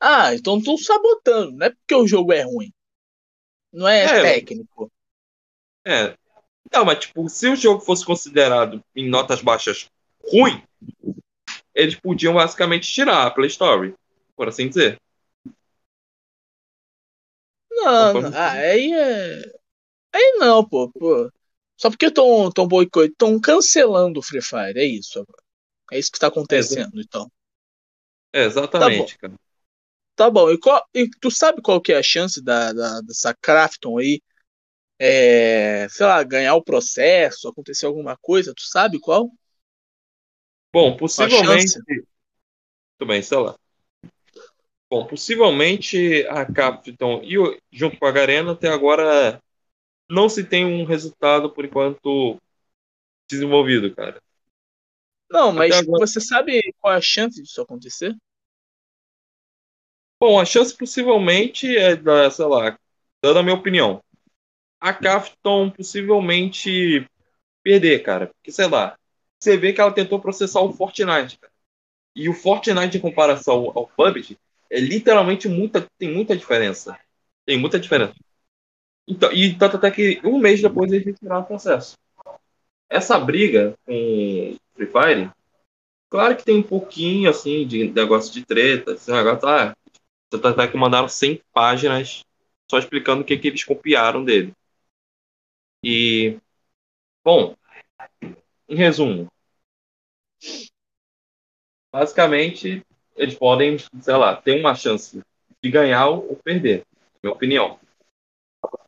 Ah, 0.01 0.35
então 0.35 0.57
estão 0.57 0.79
sabotando. 0.79 1.53
Não 1.53 1.67
é 1.67 1.71
porque 1.71 1.95
o 1.95 2.07
jogo 2.07 2.33
é 2.33 2.41
ruim. 2.41 2.73
Não 3.71 3.87
é, 3.87 4.05
é 4.05 4.23
técnico. 4.23 4.91
É. 5.87 6.17
Não, 6.73 6.87
mas 6.87 7.01
tipo, 7.01 7.29
se 7.29 7.47
o 7.47 7.57
jogo 7.57 7.83
fosse 7.83 8.07
considerado 8.07 8.83
em 8.97 9.07
notas 9.07 9.43
baixas 9.43 9.91
ruim, 10.25 10.63
eles 11.75 11.95
podiam 11.95 12.35
basicamente 12.35 12.91
tirar 12.91 13.27
a 13.27 13.31
Play 13.31 13.49
Store, 13.49 13.95
por 14.35 14.49
assim 14.49 14.71
dizer. 14.71 14.99
Não, 17.71 18.15
não 18.15 18.31
ah, 18.35 18.53
aí 18.53 18.95
é. 18.95 19.43
Aí 20.15 20.37
não, 20.39 20.67
pô, 20.67 20.91
pô. 20.91 21.31
Só 21.77 21.91
porque 21.91 22.07
estão 22.07 22.51
tão 22.51 22.67
boicotando, 22.67 23.13
estão 23.13 23.39
cancelando 23.39 24.21
o 24.21 24.23
Free 24.23 24.41
Fire, 24.41 24.79
é 24.79 24.85
isso 24.85 25.19
agora. 25.19 25.42
É 25.93 25.99
isso 25.99 26.11
que 26.11 26.17
está 26.17 26.29
acontecendo, 26.29 26.99
é, 26.99 27.03
então. 27.03 27.31
É, 28.33 28.45
exatamente, 28.45 29.13
tá 29.19 29.29
cara. 29.29 29.35
Tá 30.17 30.31
bom. 30.31 30.51
E, 30.51 30.59
qual, 30.59 30.83
e, 30.95 31.09
tu 31.21 31.31
sabe 31.31 31.61
qual 31.61 31.81
que 31.83 31.93
é 31.93 31.99
a 31.99 32.03
chance 32.03 32.43
da, 32.43 32.73
da 32.73 33.01
dessa 33.03 33.35
Crafton 33.35 33.99
aí, 33.99 34.23
é, 34.99 35.87
sei 35.91 36.07
lá, 36.07 36.23
ganhar 36.23 36.55
o 36.55 36.63
processo, 36.63 37.47
acontecer 37.47 37.85
alguma 37.85 38.17
coisa? 38.17 38.55
Tu 38.55 38.63
sabe 38.63 38.99
qual? 38.99 39.31
Bom, 40.73 40.97
possivelmente. 40.97 41.75
Tudo 42.99 43.09
bem, 43.09 43.21
sei 43.21 43.37
lá. 43.39 43.55
Bom, 44.91 45.07
possivelmente 45.07 46.27
a 46.29 46.51
Capton 46.51 47.23
e 47.23 47.37
junto 47.71 47.99
com 47.99 48.07
a 48.07 48.13
Garena 48.13 48.53
até 48.53 48.69
agora 48.69 49.43
não 50.09 50.29
se 50.29 50.45
tem 50.45 50.65
um 50.65 50.85
resultado 50.85 51.51
por 51.51 51.65
enquanto 51.65 52.39
desenvolvido, 53.31 53.95
cara. 53.95 54.23
Não, 55.33 55.51
mas 55.51 55.75
agora... 55.75 56.07
você 56.07 56.21
sabe 56.21 56.61
qual 56.79 56.93
é 56.93 56.99
a 56.99 57.01
chance 57.01 57.43
disso 57.43 57.63
acontecer? 57.63 58.15
Bom, 60.21 60.39
a 60.39 60.45
chance 60.45 60.77
possivelmente 60.77 61.77
é 61.77 61.97
da, 61.97 62.31
sei 62.31 62.45
lá, 62.45 62.79
dando 63.23 63.39
a 63.39 63.43
minha 63.43 63.57
opinião. 63.57 64.03
A 64.79 64.93
Capton 64.93 65.71
possivelmente 65.71 67.09
perder, 67.63 68.03
cara. 68.03 68.27
Porque, 68.27 68.53
sei 68.53 68.69
lá, 68.69 68.97
você 69.41 69.57
vê 69.57 69.73
que 69.73 69.81
ela 69.81 69.91
tentou 69.91 70.21
processar 70.21 70.61
o 70.61 70.73
Fortnite, 70.73 71.39
cara. 71.39 71.53
E 72.15 72.29
o 72.29 72.35
Fortnite, 72.35 72.99
em 72.99 73.01
comparação 73.01 73.73
ao 73.75 73.89
PUBG, 73.89 74.37
é 74.71 74.79
literalmente 74.79 75.49
muita, 75.49 75.87
tem 75.99 76.13
muita 76.13 76.37
diferença. 76.37 76.99
Tem 77.47 77.59
muita 77.59 77.81
diferença. 77.81 78.15
Então, 79.09 79.33
e 79.33 79.55
tanto 79.55 79.77
até 79.77 79.91
que 79.91 80.21
um 80.23 80.39
mês 80.39 80.61
depois 80.61 80.93
eles 80.93 81.07
retiraram 81.07 81.43
o 81.43 81.47
processo. 81.47 81.97
Essa 82.89 83.19
briga 83.19 83.75
com 83.87 84.57
Free 84.75 84.87
Fire, 84.87 85.31
claro 86.09 86.37
que 86.37 86.45
tem 86.45 86.59
um 86.59 86.63
pouquinho 86.63 87.31
assim 87.31 87.67
de 87.67 87.91
negócio 87.91 88.33
de 88.33 88.45
treta, 88.45 88.93
esse 88.93 89.11
negócio 89.11 89.41
tá. 89.41 89.77
Tanto 90.31 90.49
até 90.49 90.67
que 90.67 90.77
mandaram 90.77 91.09
100 91.09 91.43
páginas 91.53 92.25
só 92.71 92.79
explicando 92.79 93.21
o 93.21 93.25
que, 93.25 93.37
que 93.37 93.49
eles 93.49 93.65
copiaram 93.65 94.25
dele. 94.25 94.55
E, 95.85 96.39
bom, 97.23 97.55
em 98.67 98.75
resumo, 98.75 99.31
basicamente 101.93 102.83
eles 103.15 103.35
podem, 103.35 103.77
sei 103.79 104.17
lá, 104.17 104.35
ter 104.35 104.59
uma 104.59 104.75
chance 104.75 105.21
de 105.63 105.71
ganhar 105.71 106.09
ou 106.09 106.37
perder, 106.37 106.85
minha 107.23 107.35
opinião. 107.35 107.79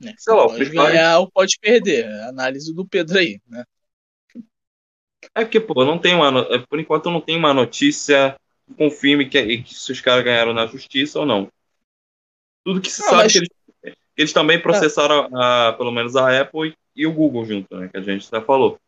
É, 0.02 0.14
sei 0.16 0.34
lá, 0.34 0.46
pode 0.46 0.70
ganhar 0.70 1.18
ou 1.18 1.30
pode 1.30 1.58
perder. 1.60 2.06
Análise 2.22 2.72
do 2.74 2.86
Pedro 2.86 3.18
aí, 3.18 3.40
né? 3.46 3.64
É 5.34 5.44
porque, 5.44 5.60
pô, 5.60 5.84
não 5.84 5.98
tem 5.98 6.14
uma. 6.14 6.40
É, 6.50 6.58
por 6.58 6.78
enquanto 6.80 7.10
não 7.10 7.20
tem 7.20 7.36
uma 7.36 7.54
notícia 7.54 8.36
que 8.66 8.74
confirme 8.74 9.28
que, 9.28 9.62
que 9.62 9.74
se 9.74 9.92
os 9.92 10.00
caras 10.00 10.24
ganharam 10.24 10.52
na 10.52 10.66
justiça 10.66 11.20
ou 11.20 11.26
não. 11.26 11.50
Tudo 12.64 12.80
que 12.80 12.90
se 12.90 13.02
não, 13.02 13.10
sabe 13.10 13.22
mas... 13.24 13.32
que 13.32 13.38
eles, 13.38 13.50
eles 14.16 14.32
também 14.32 14.60
processaram, 14.60 15.28
a, 15.36 15.72
pelo 15.72 15.92
menos 15.92 16.16
a 16.16 16.40
Apple 16.40 16.74
e, 16.96 17.06
o 17.06 17.12
Google 17.12 17.44
junto, 17.44 17.76
né? 17.76 17.88
Que 17.88 17.98
a 17.98 18.00
gente 18.00 18.28
já 18.30 18.40
falou. 18.40 18.78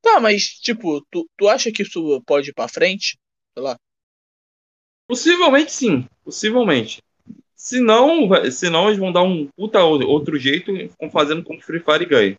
Tá, 0.00 0.20
mas, 0.20 0.44
tipo, 0.44 1.04
tu, 1.10 1.28
tu 1.36 1.48
acha 1.48 1.72
que 1.72 1.82
isso 1.82 2.22
pode 2.24 2.50
ir 2.50 2.54
pra 2.54 2.68
frente? 2.68 3.18
Sei 3.54 3.62
lá. 3.62 3.76
Possivelmente 5.08 5.72
sim. 5.72 6.08
Possivelmente. 6.24 7.02
Se 7.54 7.80
não, 7.80 8.28
se 8.50 8.70
não 8.70 8.86
eles 8.86 8.98
vão 8.98 9.10
dar 9.10 9.22
um 9.22 9.48
puta 9.56 9.82
outro 9.82 10.38
jeito, 10.38 10.72
fazendo 11.10 11.42
com 11.42 11.56
que 11.56 11.62
o 11.62 11.66
Free 11.66 11.80
Fire 11.80 12.06
ganhe. 12.06 12.38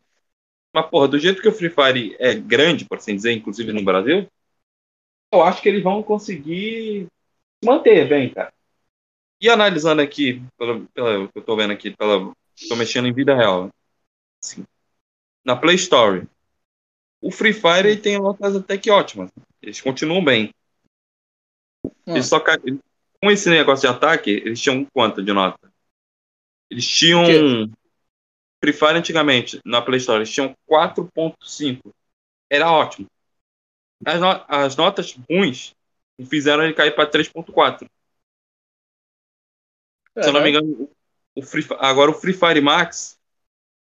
Mas, 0.78 0.92
porra, 0.92 1.08
do 1.08 1.18
jeito 1.18 1.42
que 1.42 1.48
o 1.48 1.52
Free 1.52 1.72
Fire 1.72 2.16
é 2.20 2.36
grande, 2.36 2.86
por 2.86 3.00
assim 3.00 3.16
dizer, 3.16 3.32
inclusive 3.32 3.74
no 3.74 3.84
Brasil, 3.84 4.28
eu 5.34 5.42
acho 5.42 5.60
que 5.60 5.68
eles 5.68 5.82
vão 5.82 6.04
conseguir 6.04 7.08
manter 7.66 8.08
bem, 8.08 8.32
cara. 8.32 8.54
E 9.42 9.50
analisando 9.50 10.04
aqui, 10.04 10.40
pela 10.56 10.80
que 10.80 10.92
eu 11.34 11.42
tô 11.44 11.56
vendo 11.56 11.74
aqui, 11.74 11.98
pela, 11.98 12.32
tô 12.70 12.76
mexendo 12.76 13.08
em 13.08 13.12
vida 13.12 13.36
real. 13.36 13.72
Assim, 14.40 14.64
na 15.44 15.56
Play 15.56 15.78
Store, 15.78 16.28
o 17.20 17.32
Free 17.32 17.54
Fire 17.54 17.90
ele 17.90 17.98
tem 18.00 18.20
notas 18.20 18.56
até 18.56 18.78
que 18.78 18.92
ótimas. 18.92 19.32
Eles 19.60 19.82
continuam 19.82 20.24
bem. 20.24 20.54
Hum. 21.84 22.14
Eles 22.16 22.28
só, 22.28 22.40
com 22.40 23.32
esse 23.32 23.50
negócio 23.50 23.90
de 23.90 23.96
ataque, 23.96 24.30
eles 24.30 24.62
tinham 24.62 24.86
quanto 24.94 25.24
de 25.24 25.34
nota? 25.34 25.74
Eles 26.70 26.88
tinham 26.88 27.26
Free 28.60 28.74
Fire 28.74 28.98
antigamente, 28.98 29.62
na 29.64 29.82
Play 29.82 29.98
Store, 30.00 30.20
eles 30.20 30.32
tinham 30.32 30.56
4.5. 30.68 31.94
Era 32.50 32.72
ótimo. 32.72 33.08
As, 34.06 34.20
no 34.20 34.28
as, 34.48 34.76
notas 34.76 35.18
ruins 35.30 35.76
fizeram 36.28 36.64
ele 36.64 36.74
cair 36.74 36.96
para 36.96 37.10
3.4. 37.10 37.88
Se 40.20 40.30
eu 40.30 40.34
não 40.34 40.42
me 40.42 40.50
engano, 40.50 40.90
o 41.36 41.42
Free, 41.44 41.66
agora 41.80 42.10
o 42.10 42.14
Free 42.14 42.34
Fire 42.34 42.62
Max, 42.62 43.20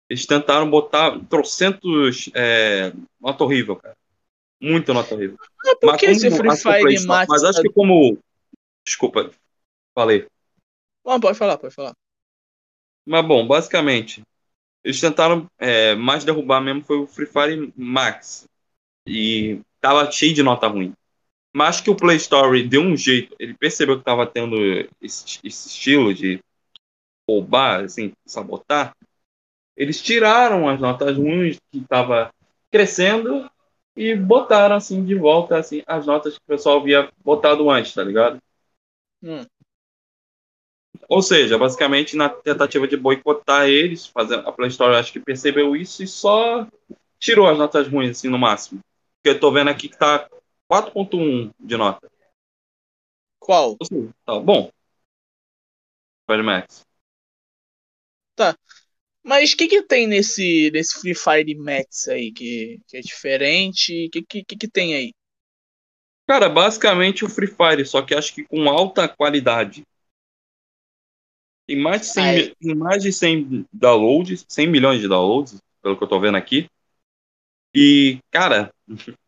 eles 0.10 0.26
tentaram 0.26 0.70
botar 0.70 1.18
trocentos 1.30 2.30
é, 2.34 2.92
nota 3.20 3.44
horrível, 3.44 3.78
cara. 3.78 3.96
Muita 4.62 4.94
nota 4.94 5.14
horrível. 5.14 5.38
Ah, 5.66 5.76
por 5.76 5.92
mas 5.92 6.00
que 6.00 6.08
esse 6.08 6.30
Free 6.32 6.58
Fire 6.58 7.06
Max? 7.06 7.28
Mas 7.30 7.44
acho 7.44 7.62
que 7.62 7.70
como. 7.70 8.18
Desculpa, 8.86 9.32
falei. 9.94 10.28
Não, 11.06 11.20
pode 11.20 11.38
falar, 11.38 11.58
pode 11.58 11.74
falar. 11.74 11.94
Mas 13.06 13.26
bom, 13.26 13.48
basicamente, 13.48 14.22
Eles 14.84 15.02
tentaram 15.02 15.48
é, 15.58 15.96
mais 15.96 16.24
derrubar 16.24 16.62
mesmo 16.62 16.84
foi 16.84 16.98
o 16.98 17.08
Free 17.08 17.26
Fire 17.26 17.74
Max. 17.76 18.48
E 19.06 19.62
tava 19.82 20.10
cheio 20.12 20.34
de 20.34 20.44
nota 20.44 20.68
ruim. 20.68 20.94
Mas 21.54 21.82
que 21.82 21.90
o 21.90 21.96
Play 21.96 22.18
Store 22.18 22.62
deu 22.68 22.82
um 22.82 22.96
jeito. 22.96 23.36
Ele 23.40 23.54
percebeu 23.54 23.98
que 23.98 24.06
tava 24.06 24.28
tendo 24.28 24.58
esse, 25.02 25.40
esse 25.44 25.70
estilo 25.70 26.14
de 26.14 26.40
roubar, 27.28 27.84
assim, 27.84 28.14
sabotar. 28.26 28.96
Eles 29.76 30.02
tiraram 30.02 30.68
as 30.68 30.80
notas 30.80 31.18
ruins 31.18 31.58
que 31.72 31.82
tava 31.82 32.32
crescendo 32.72 33.50
e 33.96 34.16
botaram 34.16 34.76
assim 34.76 35.04
de 35.04 35.16
volta 35.16 35.58
assim 35.58 35.82
as 35.88 36.06
notas 36.06 36.34
que 36.34 36.44
o 36.44 36.48
pessoal 36.48 36.80
havia 36.80 37.10
botado 37.24 37.70
antes, 37.70 37.94
tá 37.94 38.04
ligado? 38.04 38.40
Hum. 39.24 39.44
Ou 41.10 41.22
seja, 41.22 41.58
basicamente 41.58 42.16
na 42.16 42.30
tentativa 42.30 42.88
de 42.88 42.98
boicotar 42.98 43.68
eles, 43.68 44.06
fazendo 44.06 44.48
a 44.48 44.51
Play 44.51 44.70
Store 44.70 44.96
acho 44.96 45.12
que 45.12 45.20
percebeu 45.20 45.75
isso 45.75 46.04
e 46.04 46.08
só 46.08 46.68
tirou 47.20 47.48
as 47.48 47.58
notas 47.58 47.88
ruins 47.88 48.12
assim 48.12 48.30
no 48.30 48.38
máximo. 48.38 48.80
Porque 49.18 49.36
eu 49.36 49.39
tô 49.39 49.51
vendo 49.51 49.70
aqui 49.70 49.89
que 49.89 49.98
tá 49.98 50.30
4.1 50.70 51.51
de 51.60 51.77
nota. 51.77 52.10
Qual? 53.39 53.77
Seja, 53.84 54.10
tá 54.25 54.39
bom. 54.39 54.70
Fire 56.30 56.44
Max. 56.44 56.86
Tá. 58.36 58.56
Mas 59.24 59.54
o 59.54 59.58
que, 59.58 59.68
que 59.68 59.82
tem 59.82 60.08
nesse, 60.08 60.70
nesse 60.72 61.00
Free 61.00 61.16
Fire 61.16 61.56
Max 61.56 62.08
aí 62.08 62.32
que, 62.32 62.80
que 62.88 62.98
é 62.98 63.01
diferente? 63.01 64.08
O 64.08 64.10
que, 64.10 64.44
que, 64.44 64.56
que 64.56 64.68
tem 64.68 64.96
aí? 64.96 65.13
Cara, 66.27 66.50
basicamente 66.50 67.24
o 67.24 67.30
Free 67.30 67.48
Fire, 67.48 67.86
só 67.86 68.01
que 68.01 68.13
acho 68.13 68.36
que 68.36 68.44
com 68.44 68.70
alta 68.70 69.08
qualidade. 69.08 69.86
Tem 71.68 71.76
mais 71.76 72.02
de 72.02 72.08
100, 72.08 72.56
tem 72.56 72.76
mais 72.76 73.04
de 73.04 73.12
100 73.12 73.68
downloads, 73.74 74.46
100 74.48 74.68
milhões 74.68 75.02
de 75.02 75.10
downloads, 75.10 75.60
pelo 75.82 75.98
que 75.98 76.04
eu 76.04 76.08
tô 76.08 76.18
vendo 76.18 76.38
aqui. 76.38 76.70
E, 77.76 78.20
cara, 78.32 78.74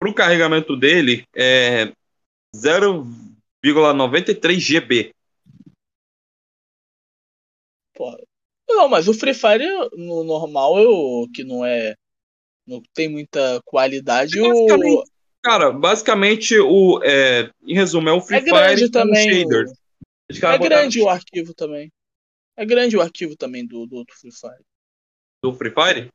pro 0.00 0.12
carregamento 0.12 0.76
dele 0.76 1.24
é 1.34 1.92
0,93 2.54 4.58
GB. 4.58 5.14
Porra, 7.94 8.18
não, 8.68 8.88
mas 8.88 9.06
o 9.06 9.14
Free 9.14 9.32
Fire 9.32 9.64
no 9.96 10.24
normal, 10.24 10.80
eu, 10.80 11.28
que 11.32 11.44
não 11.44 11.64
é. 11.64 11.94
Não 12.66 12.82
tem 12.92 13.08
muita 13.08 13.60
qualidade. 13.64 14.40
Basicamente, 14.40 14.98
o... 14.98 15.04
Cara, 15.42 15.70
basicamente, 15.70 16.58
o, 16.58 17.00
é, 17.04 17.52
em 17.62 17.74
resumo, 17.74 18.08
é 18.08 18.12
o 18.12 18.20
Free 18.20 18.38
é 18.38 18.42
Fire 18.42 18.90
também, 18.90 19.44
shader. 19.44 19.66
É 20.30 20.58
grande 20.58 21.00
o 21.00 21.08
arquivo 21.08 21.54
também. 21.54 21.90
É 22.56 22.64
grande 22.64 22.96
o 22.96 23.02
arquivo 23.02 23.36
também 23.36 23.66
do, 23.66 23.84
do 23.86 23.96
outro 23.96 24.16
Free 24.16 24.32
Fire. 24.32 24.64
Do 25.42 25.52
Free 25.54 25.70
Fire? 25.70 26.08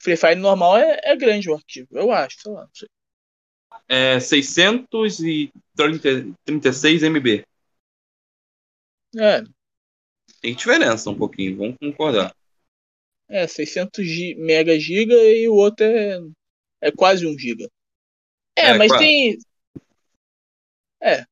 Free 0.00 0.16
Fire 0.16 0.36
normal 0.36 0.78
é, 0.78 0.98
é 1.04 1.14
grande 1.16 1.50
o 1.50 1.54
arquivo, 1.54 1.88
eu 1.92 2.10
acho, 2.10 2.40
sei 2.40 2.52
lá, 2.52 2.62
não 2.62 2.70
sei. 2.74 2.88
É 3.88 4.18
636 4.18 7.02
MB. 7.02 7.44
É, 9.16 9.42
tem 10.40 10.54
diferença 10.54 11.10
um 11.10 11.16
pouquinho, 11.16 11.56
vamos 11.56 11.76
concordar. 11.78 12.34
É, 13.28 13.46
600 13.46 14.04
mega 14.38 14.78
giga 14.78 15.14
e 15.14 15.48
o 15.48 15.54
outro 15.54 15.84
é, 15.84 16.18
é 16.80 16.90
quase 16.90 17.26
1 17.26 17.38
giga. 17.38 17.70
É, 18.56 18.70
é 18.70 18.78
mas 18.78 18.88
quase. 18.88 19.04
tem. 19.04 19.38
É. 21.02 21.26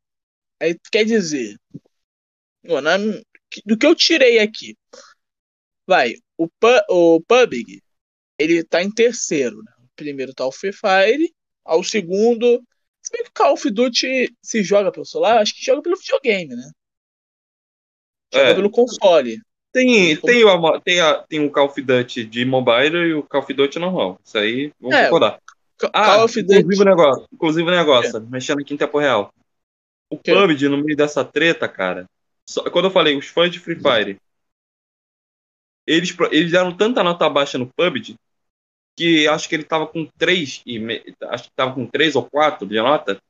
Aí 0.61 0.77
quer 0.91 1.05
dizer. 1.05 1.57
do 3.65 3.79
que 3.79 3.87
eu 3.87 3.95
tirei 3.95 4.39
aqui. 4.39 4.77
Vai, 5.87 6.15
o, 6.37 6.49
o 6.91 7.21
PUBG, 7.23 7.83
ele 8.39 8.63
tá 8.63 8.83
em 8.83 8.91
terceiro. 8.91 9.57
Né? 9.57 9.73
O 9.79 9.89
primeiro 9.97 10.35
tá 10.35 10.47
o 10.47 10.53
Free 10.53 10.73
Fire. 10.73 11.33
Ao 11.65 11.83
segundo. 11.83 12.63
Se 13.03 13.13
bem 13.13 13.25
que 13.25 13.31
o 13.31 13.33
Call 13.33 13.55
of 13.55 13.71
Duty 13.71 14.37
se 14.43 14.63
joga 14.63 14.93
pelo 14.93 15.07
celular, 15.07 15.39
acho 15.39 15.55
que 15.55 15.65
joga 15.65 15.83
pelo 15.83 15.97
videogame, 15.97 16.55
né? 16.55 16.71
Joga 18.33 18.51
é. 18.51 18.55
pelo 18.55 18.71
console. 18.71 19.41
Tem, 19.73 20.17
tem, 20.17 20.45
o, 20.45 20.81
tem, 20.81 21.01
a, 21.01 21.23
tem 21.29 21.41
o 21.41 21.51
Call 21.51 21.67
of 21.67 21.81
Duty 21.81 22.25
de 22.25 22.45
mobile 22.45 22.97
e 22.97 23.15
o 23.15 23.23
Call 23.23 23.43
of 23.43 23.53
Duty 23.53 23.79
normal. 23.79 24.21
Isso 24.25 24.37
aí, 24.39 24.73
vamos 24.81 24.97
é, 24.97 25.05
concordar. 25.05 25.41
Ah, 25.93 26.07
Call 26.07 26.25
of 26.25 26.43
Duty... 26.43 26.59
inclusive 26.59 26.83
o 26.83 26.85
negócio, 26.85 27.29
inclusive 27.33 27.69
o 27.69 27.71
negócio, 27.71 28.17
é. 28.17 28.21
mexendo 28.21 28.61
aqui 28.61 28.75
em 28.75 28.77
tempo 28.77 28.99
real. 28.99 29.33
O? 30.11 30.17
PUBG, 30.17 30.69
no 30.69 30.79
meio 30.79 30.97
dessa 30.97 31.25
treta, 31.25 31.69
cara, 31.69 32.07
só, 32.49 32.69
quando 32.71 32.87
eu 32.87 32.91
falei, 32.91 33.17
os 33.17 33.27
fãs 33.27 33.51
de 33.51 33.59
Free 33.59 33.77
Fire, 33.77 34.19
eles, 35.87 36.17
eles 36.31 36.53
deram 36.53 36.75
tanta 36.75 37.03
nota 37.03 37.29
baixa 37.29 37.59
no 37.59 37.71
PUBG, 37.75 38.17
que 38.97 39.29
acho 39.29 39.49
que 39.49 39.55
ele 39.55 39.65
tava 39.65 39.87
com 39.87 40.07
3, 40.19 40.63
e 40.67 40.79
acho 41.29 41.45
que 41.45 41.55
tava 41.55 41.75
com 41.75 41.87
3 41.87 42.17
ou 42.17 42.29
4 42.29 42.67
de 42.67 42.77
nota, 42.77 43.21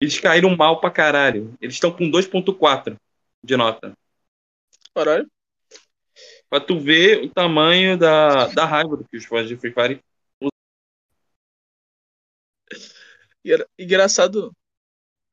eles 0.00 0.20
caíram 0.20 0.54
mal 0.54 0.80
pra 0.80 0.90
caralho. 0.90 1.56
Eles 1.60 1.74
estão 1.74 1.90
com 1.90 2.10
2.4 2.10 2.96
de 3.42 3.56
nota. 3.56 3.92
Caralho. 4.94 5.26
Pra 6.48 6.60
tu 6.60 6.78
ver 6.78 7.24
o 7.24 7.30
tamanho 7.30 7.98
da, 7.98 8.46
da 8.48 8.64
raiva 8.64 8.96
do 8.96 9.04
que 9.04 9.16
os 9.16 9.24
fãs 9.24 9.48
de 9.48 9.56
Free 9.56 9.72
Fire 9.72 10.00
Engraçado. 13.78 14.52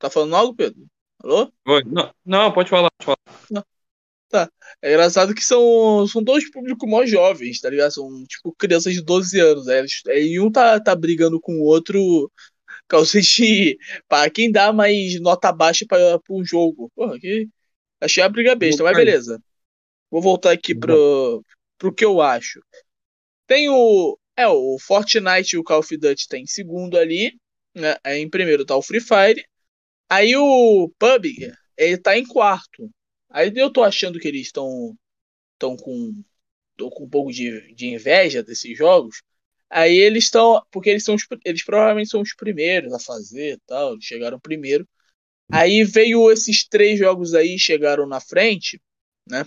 Tá 0.04 0.10
falando 0.10 0.36
algo, 0.36 0.54
Pedro? 0.54 0.86
Alô? 1.22 1.50
Oi. 1.66 1.82
Não, 1.86 2.14
não 2.26 2.52
pode 2.52 2.68
falar, 2.68 2.90
pode 2.98 3.06
falar. 3.06 3.66
Tá. 4.28 4.50
É 4.82 4.92
engraçado 4.92 5.34
que 5.34 5.42
são, 5.42 6.06
são 6.06 6.22
dois 6.22 6.50
públicos 6.50 6.86
mais 6.90 7.10
jovens, 7.10 7.58
tá 7.58 7.70
ligado? 7.70 7.90
São, 7.90 8.22
tipo, 8.26 8.54
crianças 8.58 8.92
de 8.92 9.00
12 9.00 9.40
anos. 9.40 9.64
Né? 9.64 10.20
E 10.20 10.38
um 10.38 10.52
tá, 10.52 10.78
tá 10.78 10.94
brigando 10.94 11.40
com 11.40 11.54
o 11.54 11.64
outro 11.64 12.30
causa 12.86 13.18
de. 13.18 13.78
Pra 14.06 14.28
quem 14.28 14.52
dá 14.52 14.74
mais 14.74 15.18
nota 15.22 15.50
baixa 15.50 15.86
pra 15.88 16.20
um 16.28 16.44
jogo. 16.44 16.92
Porra, 16.94 17.18
que. 17.18 17.48
Achei 17.98 18.22
a 18.22 18.28
briga 18.28 18.54
besta, 18.54 18.82
mas 18.82 18.94
beleza. 18.94 19.42
Vou 20.10 20.20
voltar 20.20 20.50
aqui 20.50 20.74
pro, 20.74 21.42
pro 21.78 21.94
que 21.94 22.04
eu 22.04 22.20
acho. 22.20 22.60
Tem 23.46 23.70
o. 23.70 24.18
É, 24.36 24.46
o 24.46 24.76
Fortnite 24.78 25.56
e 25.56 25.58
o 25.58 25.64
Call 25.64 25.78
of 25.78 25.96
Duty 25.96 26.28
tem 26.28 26.44
segundo 26.44 26.98
ali. 26.98 27.34
Né? 27.74 27.96
Aí 28.04 28.20
em 28.20 28.28
primeiro 28.28 28.66
tá 28.66 28.76
o 28.76 28.82
Free 28.82 29.00
Fire. 29.00 29.42
Aí 30.08 30.36
o 30.36 30.90
PUBG, 30.98 31.52
ele 31.76 31.98
tá 31.98 32.16
em 32.18 32.26
quarto. 32.26 32.90
Aí 33.30 33.52
eu 33.56 33.72
tô 33.72 33.82
achando 33.82 34.18
que 34.20 34.28
eles 34.28 34.46
estão 34.46 34.96
estão 35.54 35.76
com, 35.76 36.24
com 36.78 37.04
um 37.04 37.08
pouco 37.08 37.32
de, 37.32 37.72
de 37.74 37.88
inveja 37.88 38.42
desses 38.42 38.76
jogos. 38.76 39.22
Aí 39.70 39.96
eles 39.96 40.24
estão. 40.24 40.62
Porque 40.70 40.90
eles 40.90 41.04
são 41.04 41.16
eles 41.44 41.64
provavelmente 41.64 42.10
são 42.10 42.20
os 42.20 42.34
primeiros 42.34 42.92
a 42.92 42.98
fazer 43.00 43.58
tal. 43.66 43.94
Eles 43.94 44.04
chegaram 44.04 44.38
primeiro. 44.38 44.88
Aí 45.52 45.84
veio 45.84 46.30
esses 46.32 46.66
três 46.66 46.98
jogos 46.98 47.34
aí, 47.34 47.58
chegaram 47.58 48.06
na 48.06 48.20
frente, 48.20 48.80
né? 49.28 49.44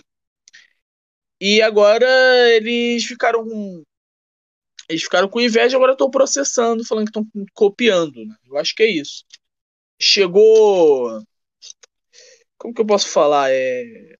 E 1.40 1.62
agora 1.62 2.06
eles 2.54 3.04
ficaram 3.04 3.44
com. 3.44 3.82
Eles 4.88 5.02
ficaram 5.02 5.28
com 5.28 5.40
inveja, 5.40 5.76
agora 5.76 5.92
estão 5.92 6.10
processando, 6.10 6.84
falando 6.84 7.10
que 7.10 7.18
estão 7.18 7.46
copiando. 7.54 8.24
Né? 8.24 8.34
Eu 8.46 8.56
acho 8.56 8.74
que 8.74 8.82
é 8.82 8.90
isso. 8.90 9.24
Chegou. 10.00 11.22
Como 12.56 12.74
que 12.74 12.80
eu 12.80 12.86
posso 12.86 13.08
falar? 13.08 13.50
É... 13.50 14.16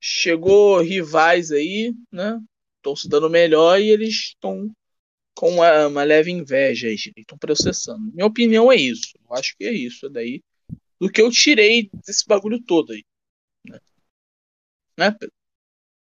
Chegou 0.00 0.80
rivais 0.80 1.50
aí, 1.52 1.94
né? 2.10 2.40
Estão 2.76 2.96
se 2.96 3.08
dando 3.08 3.28
melhor 3.28 3.80
e 3.80 3.90
eles 3.90 4.14
estão 4.14 4.70
com 5.34 5.50
uma, 5.50 5.86
uma, 5.86 6.04
leve 6.04 6.30
inveja 6.30 6.88
aí, 6.88 6.94
estão 6.94 7.38
processando. 7.38 8.12
Minha 8.12 8.26
opinião 8.26 8.70
é 8.72 8.76
isso. 8.76 9.12
Eu 9.24 9.34
acho 9.34 9.56
que 9.56 9.64
é 9.64 9.72
isso 9.72 10.08
daí. 10.08 10.42
Do 10.98 11.10
que 11.10 11.20
eu 11.20 11.30
tirei 11.30 11.90
desse 12.06 12.26
bagulho 12.26 12.62
todo 12.62 12.92
aí. 12.92 13.04
Né, 13.64 13.80
né 14.98 15.10
Pedro? 15.12 15.34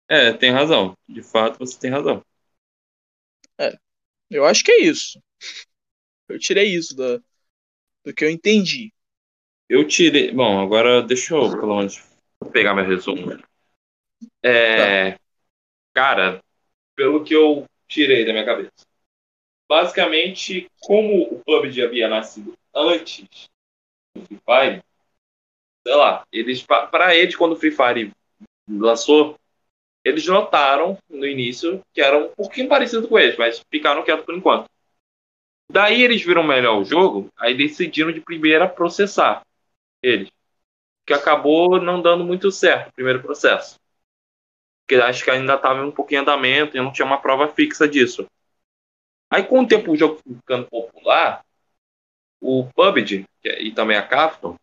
É, 0.08 0.32
tem 0.32 0.50
razão. 0.50 0.96
De 1.08 1.22
fato, 1.22 1.58
você 1.58 1.78
tem 1.78 1.90
razão. 1.90 2.24
É. 3.58 3.76
Eu 4.30 4.44
acho 4.44 4.64
que 4.64 4.72
é 4.72 4.82
isso. 4.82 5.22
Eu 6.28 6.38
tirei 6.38 6.74
isso 6.74 6.94
do, 6.94 7.22
do 8.08 8.14
que 8.14 8.24
eu 8.24 8.30
entendi. 8.30 8.90
Eu 9.68 9.86
tirei. 9.86 10.32
Bom, 10.32 10.60
agora 10.60 11.02
deixa 11.02 11.34
eu, 11.34 11.50
pelo 11.50 11.76
menos, 11.76 12.02
pegar 12.52 12.74
meu 12.74 12.86
resumo. 12.86 13.38
É. 14.42 15.12
Tá. 15.12 15.20
Cara, 15.92 16.42
pelo 16.96 17.22
que 17.22 17.34
eu 17.34 17.66
tirei 17.86 18.24
da 18.24 18.32
minha 18.32 18.46
cabeça. 18.46 18.72
Basicamente, 19.68 20.66
como 20.80 21.22
o 21.24 21.44
PUBG 21.44 21.82
havia 21.82 22.08
nascido 22.08 22.54
antes 22.74 23.26
do 24.14 24.24
Free 24.24 24.40
Fire, 24.44 24.82
sei 25.86 25.94
lá, 25.94 26.26
eles, 26.32 26.62
para 26.62 27.14
eles, 27.14 27.36
quando 27.36 27.52
o 27.52 27.56
Free 27.56 27.70
Fire 27.70 28.10
lançou, 28.66 29.38
eles 30.02 30.26
notaram 30.26 30.96
no 31.10 31.26
início 31.26 31.82
que 31.92 32.00
era 32.00 32.16
um 32.16 32.28
pouquinho 32.28 32.68
parecido 32.68 33.06
com 33.06 33.18
eles, 33.18 33.36
mas 33.36 33.62
ficaram 33.70 34.02
quietos 34.02 34.24
por 34.24 34.34
enquanto. 34.34 34.70
Daí 35.70 36.02
eles 36.02 36.22
viram 36.22 36.42
melhor 36.42 36.78
o 36.78 36.84
jogo, 36.84 37.28
aí 37.36 37.54
decidiram 37.54 38.10
de 38.10 38.20
primeira 38.20 38.66
processar 38.68 39.42
eles. 40.02 40.30
Que 41.06 41.12
acabou 41.12 41.80
não 41.80 42.00
dando 42.00 42.24
muito 42.24 42.50
certo 42.50 42.88
o 42.88 42.92
primeiro 42.92 43.22
processo. 43.22 43.76
porque 44.82 44.94
acho 44.94 45.22
que 45.22 45.30
ainda 45.30 45.54
estava 45.54 45.84
um 45.84 45.90
pouquinho 45.90 46.20
em 46.20 46.22
andamento 46.22 46.76
e 46.76 46.80
não 46.80 46.92
tinha 46.92 47.04
uma 47.04 47.20
prova 47.20 47.48
fixa 47.48 47.86
disso. 47.86 48.26
Aí 49.30 49.44
com 49.44 49.60
o 49.60 49.68
tempo 49.68 49.92
o 49.92 49.96
jogo 49.96 50.18
ficando 50.26 50.66
popular, 50.66 51.44
o 52.40 52.64
PUBG 52.74 53.26
é, 53.44 53.62
e 53.62 53.72
também 53.72 53.96
a 53.96 54.06
Capcom 54.06 54.56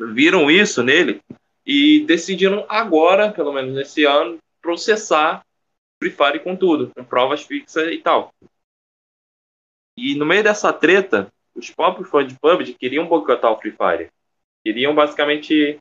viram 0.00 0.50
isso 0.50 0.82
nele 0.82 1.20
e 1.66 2.04
decidiram 2.06 2.64
agora, 2.68 3.30
pelo 3.30 3.52
menos 3.52 3.74
nesse 3.74 4.04
ano, 4.04 4.38
processar 4.62 5.44
Free 5.98 6.10
Fire 6.10 6.40
com 6.40 6.56
tudo, 6.56 6.90
com 6.94 7.04
provas 7.04 7.42
fixas 7.42 7.92
e 7.92 7.98
tal. 7.98 8.32
E 9.98 10.14
no 10.14 10.24
meio 10.24 10.44
dessa 10.44 10.72
treta, 10.72 11.26
os 11.56 11.70
próprios 11.70 12.08
fãs 12.08 12.28
de 12.28 12.38
PUBG 12.38 12.74
queriam 12.74 13.08
boicotar 13.08 13.50
o 13.50 13.58
Free 13.58 13.72
Fire. 13.72 14.10
Queriam 14.64 14.94
basicamente, 14.94 15.76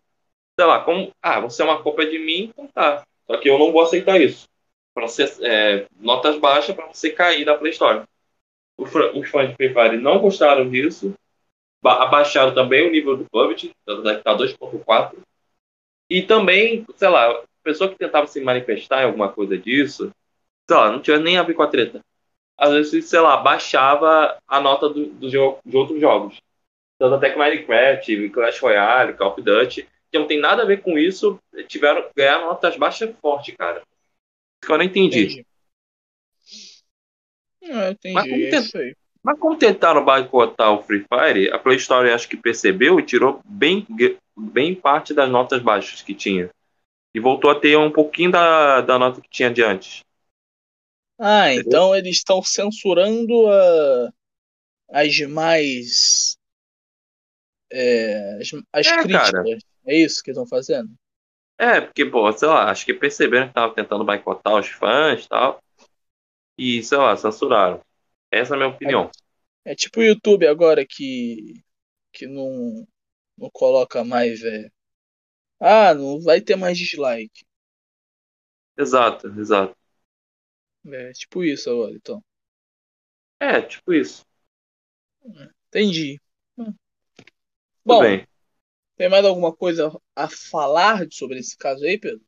sei 0.60 0.66
lá, 0.66 0.84
como, 0.84 1.12
ah, 1.22 1.40
você 1.40 1.62
é 1.62 1.66
uma 1.66 1.84
cópia 1.84 2.10
de 2.10 2.18
mim, 2.18 2.46
então 2.46 2.68
tá. 2.68 3.04
Só 3.28 3.38
que 3.38 3.48
eu 3.48 3.60
não 3.60 3.72
vou 3.72 3.84
aceitar 3.84 4.20
isso. 4.20 4.48
Você, 4.96 5.24
é, 5.42 5.86
notas 6.00 6.40
baixas 6.40 6.76
para 6.76 6.88
você 6.88 7.12
cair 7.12 7.46
da 7.46 7.56
Play 7.56 7.72
Store. 7.74 8.06
Os 8.76 9.30
fãs 9.30 9.50
de 9.50 9.56
Free 9.56 9.72
Fire 9.72 9.98
não 9.98 10.18
gostaram 10.18 10.68
disso. 10.68 11.14
Abaixaram 11.86 12.56
também 12.56 12.88
o 12.88 12.92
nível 12.92 13.16
do 13.16 13.26
PUBG, 13.30 13.72
tá 13.86 14.36
2.4. 14.36 15.16
E 16.10 16.24
também, 16.24 16.86
sei 16.96 17.08
lá, 17.08 17.44
pessoa 17.64 17.90
que 17.90 17.98
tentava 17.98 18.26
se 18.26 18.42
manifestar 18.42 19.04
em 19.04 19.06
alguma 19.06 19.32
coisa 19.32 19.58
disso, 19.58 20.12
sei 20.68 20.76
lá, 20.76 20.92
não 20.92 21.02
tinha 21.02 21.20
nem 21.20 21.38
a 21.38 21.44
ver 21.44 21.54
com 21.54 21.62
a 21.62 21.68
treta. 21.68 22.02
Às 22.58 22.72
vezes, 22.72 23.06
sei 23.06 23.20
lá, 23.20 23.38
baixava 23.38 24.38
a 24.48 24.60
nota 24.60 24.90
do, 24.90 25.06
do 25.06 25.30
jogo, 25.30 25.60
de 25.66 25.78
outros 25.78 26.00
jogos. 26.00 26.38
Tanto 26.98 27.16
até 27.16 27.30
que 27.30 27.38
Minecraft, 27.38 28.30
Clash 28.30 28.60
Royale, 28.60 29.14
Call 29.14 29.32
of 29.32 29.42
Duty, 29.42 29.88
que 30.12 30.18
não 30.18 30.26
tem 30.26 30.40
nada 30.40 30.64
a 30.64 30.66
ver 30.66 30.82
com 30.82 30.98
isso, 30.98 31.40
tiveram 31.68 32.10
ganhar 32.16 32.40
notas 32.40 32.76
baixas 32.76 33.14
forte, 33.22 33.52
cara. 33.52 33.84
Que 34.64 34.72
eu 34.72 34.78
não 34.78 34.86
entendi. 34.86 35.24
Entendi. 35.24 35.46
Ah, 37.70 37.92
entendi. 37.92 38.14
Mas 38.14 38.30
como, 38.30 38.44
é 38.44 38.50
tent-. 38.50 38.98
Mas 39.24 39.40
como 39.40 39.58
tentaram 39.58 40.06
boicotar 40.06 40.74
o 40.74 40.82
Free 40.82 41.06
Fire, 41.08 41.52
a 41.52 41.60
Play 41.60 41.78
Store 41.78 42.10
acho 42.10 42.28
que 42.28 42.38
percebeu 42.38 43.00
e 43.00 43.04
tirou 43.04 43.42
bem, 43.46 43.86
bem 44.36 44.74
parte 44.74 45.14
das 45.14 45.30
notas 45.30 45.62
baixas 45.62 46.02
que 46.02 46.16
tinha. 46.16 46.50
E 47.14 47.20
voltou 47.20 47.52
a 47.52 47.60
ter 47.60 47.78
um 47.78 47.92
pouquinho 47.92 48.32
da, 48.32 48.82
da 48.82 48.98
nota 48.98 49.22
que 49.22 49.30
tinha 49.30 49.52
de 49.52 49.64
antes. 49.64 50.02
Ah, 51.20 51.54
então 51.54 51.96
eles 51.96 52.18
estão 52.18 52.42
censurando 52.44 53.48
a- 53.50 54.10
as 54.92 55.20
mais. 55.30 56.38
é, 57.72 58.38
as 58.42 58.52
as 58.74 58.92
É, 58.96 58.98
críticas. 58.98 59.42
cara. 59.42 59.62
É 59.86 59.96
isso 59.98 60.22
que 60.24 60.32
estão 60.32 60.46
fazendo? 60.48 60.90
É, 61.60 61.82
porque, 61.82 62.06
pô, 62.06 62.32
sei 62.34 62.48
lá, 62.48 62.70
acho 62.70 62.86
que 62.86 62.94
perceberam 62.94 63.48
que 63.48 63.54
tava 63.54 63.74
tentando 63.74 64.04
boicotar 64.06 64.54
os 64.56 64.68
fãs 64.68 65.26
e 65.26 65.30
tal. 65.30 65.60
E, 66.58 66.84
sei 66.84 66.98
lá, 66.98 67.16
censuraram. 67.18 67.82
Essa 68.32 68.54
é 68.54 68.56
a 68.56 68.58
minha 68.60 68.70
opinião. 68.70 69.12
É 69.66 69.76
tipo 69.76 70.00
o 70.00 70.04
YouTube 70.04 70.48
agora 70.48 70.86
que, 70.86 71.62
que 72.14 72.28
não, 72.28 72.88
não 73.38 73.50
coloca 73.52 74.04
mais. 74.06 74.44
É, 74.44 74.70
ah, 75.62 75.94
não 75.96 76.22
vai 76.22 76.42
ter 76.42 76.56
mais 76.58 76.78
dislike. 76.78 77.46
Exato, 78.78 79.28
exato. 79.40 79.76
É 80.92 81.12
tipo 81.12 81.44
isso 81.44 81.70
agora, 81.70 81.94
então. 81.94 82.24
É, 83.40 83.62
tipo 83.62 83.94
isso. 83.94 84.26
Entendi. 85.68 86.20
Hum. 86.58 86.66
Tudo 86.66 86.76
Bom, 87.84 88.02
bem. 88.02 88.28
tem 88.96 89.10
mais 89.10 89.26
alguma 89.26 89.54
coisa 89.56 89.92
a 90.16 90.28
falar 90.28 91.06
sobre 91.12 91.40
esse 91.40 91.58
caso 91.58 91.84
aí, 91.84 92.00
Pedro? 92.00 92.22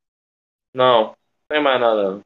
Não, 0.74 1.08
não 1.08 1.16
tem 1.50 1.62
mais 1.64 1.80
nada. 1.80 2.12
não. 2.12 2.22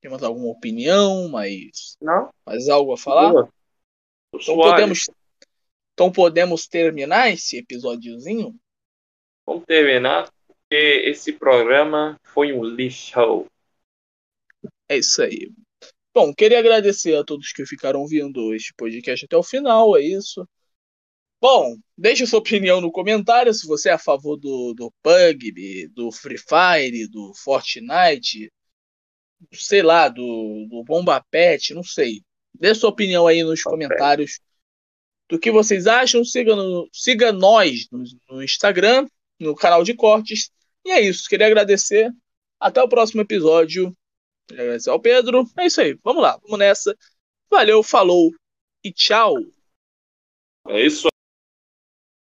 Tem 0.00 0.10
mais 0.10 0.22
alguma 0.22 0.48
opinião, 0.52 1.28
mais, 1.28 1.96
Não? 2.00 2.30
mais 2.46 2.68
algo 2.68 2.92
a 2.92 2.96
falar? 2.96 3.32
Boa. 3.32 3.52
Então 4.32 4.40
suave. 4.40 4.70
podemos, 4.70 5.10
então 5.92 6.12
podemos 6.12 6.66
terminar 6.66 7.30
esse 7.30 7.58
episódiozinho? 7.58 8.54
Vamos 9.44 9.64
terminar, 9.66 10.30
porque 10.46 11.02
esse 11.04 11.32
programa 11.32 12.18
foi 12.22 12.52
um 12.52 12.64
lixo. 12.64 13.46
É 14.90 14.98
isso 14.98 15.22
aí. 15.22 15.52
Bom, 16.12 16.34
queria 16.34 16.58
agradecer 16.58 17.16
a 17.16 17.22
todos 17.24 17.52
que 17.52 17.64
ficaram 17.64 18.00
ouvindo 18.00 18.52
este 18.52 18.74
podcast 18.74 19.24
até 19.24 19.36
o 19.36 19.42
final, 19.42 19.96
é 19.96 20.02
isso. 20.02 20.44
Bom, 21.40 21.76
deixe 21.96 22.26
sua 22.26 22.40
opinião 22.40 22.80
no 22.80 22.90
comentário 22.90 23.54
se 23.54 23.68
você 23.68 23.90
é 23.90 23.92
a 23.92 23.98
favor 23.98 24.36
do, 24.36 24.74
do 24.74 24.92
PUBG, 25.00 25.88
do 25.94 26.10
Free 26.10 26.36
Fire, 26.36 27.08
do 27.08 27.32
Fortnite, 27.36 28.52
sei 29.52 29.80
lá, 29.80 30.08
do, 30.08 30.66
do 30.68 30.82
Bomba 30.82 31.24
Pet, 31.30 31.72
não 31.72 31.84
sei. 31.84 32.22
Dê 32.52 32.74
sua 32.74 32.90
opinião 32.90 33.28
aí 33.28 33.44
nos 33.44 33.62
comentários 33.62 34.40
do 35.28 35.38
que 35.38 35.52
vocês 35.52 35.86
acham. 35.86 36.24
Siga, 36.24 36.56
no, 36.56 36.88
siga 36.92 37.32
nós 37.32 37.86
no, 37.92 38.02
no 38.28 38.42
Instagram, 38.42 39.06
no 39.38 39.54
canal 39.54 39.84
de 39.84 39.94
cortes. 39.94 40.50
E 40.84 40.90
é 40.90 41.00
isso, 41.00 41.28
queria 41.28 41.46
agradecer. 41.46 42.10
Até 42.58 42.82
o 42.82 42.88
próximo 42.88 43.22
episódio. 43.22 43.96
Agradecer 44.52 44.90
ao 44.90 45.00
Pedro. 45.00 45.44
É 45.58 45.66
isso 45.66 45.80
aí, 45.80 45.98
vamos 46.02 46.22
lá, 46.22 46.38
vamos 46.42 46.58
nessa. 46.58 46.96
Valeu, 47.50 47.82
falou 47.82 48.30
e 48.84 48.92
tchau. 48.92 49.34
É 50.68 50.84
isso 50.84 51.09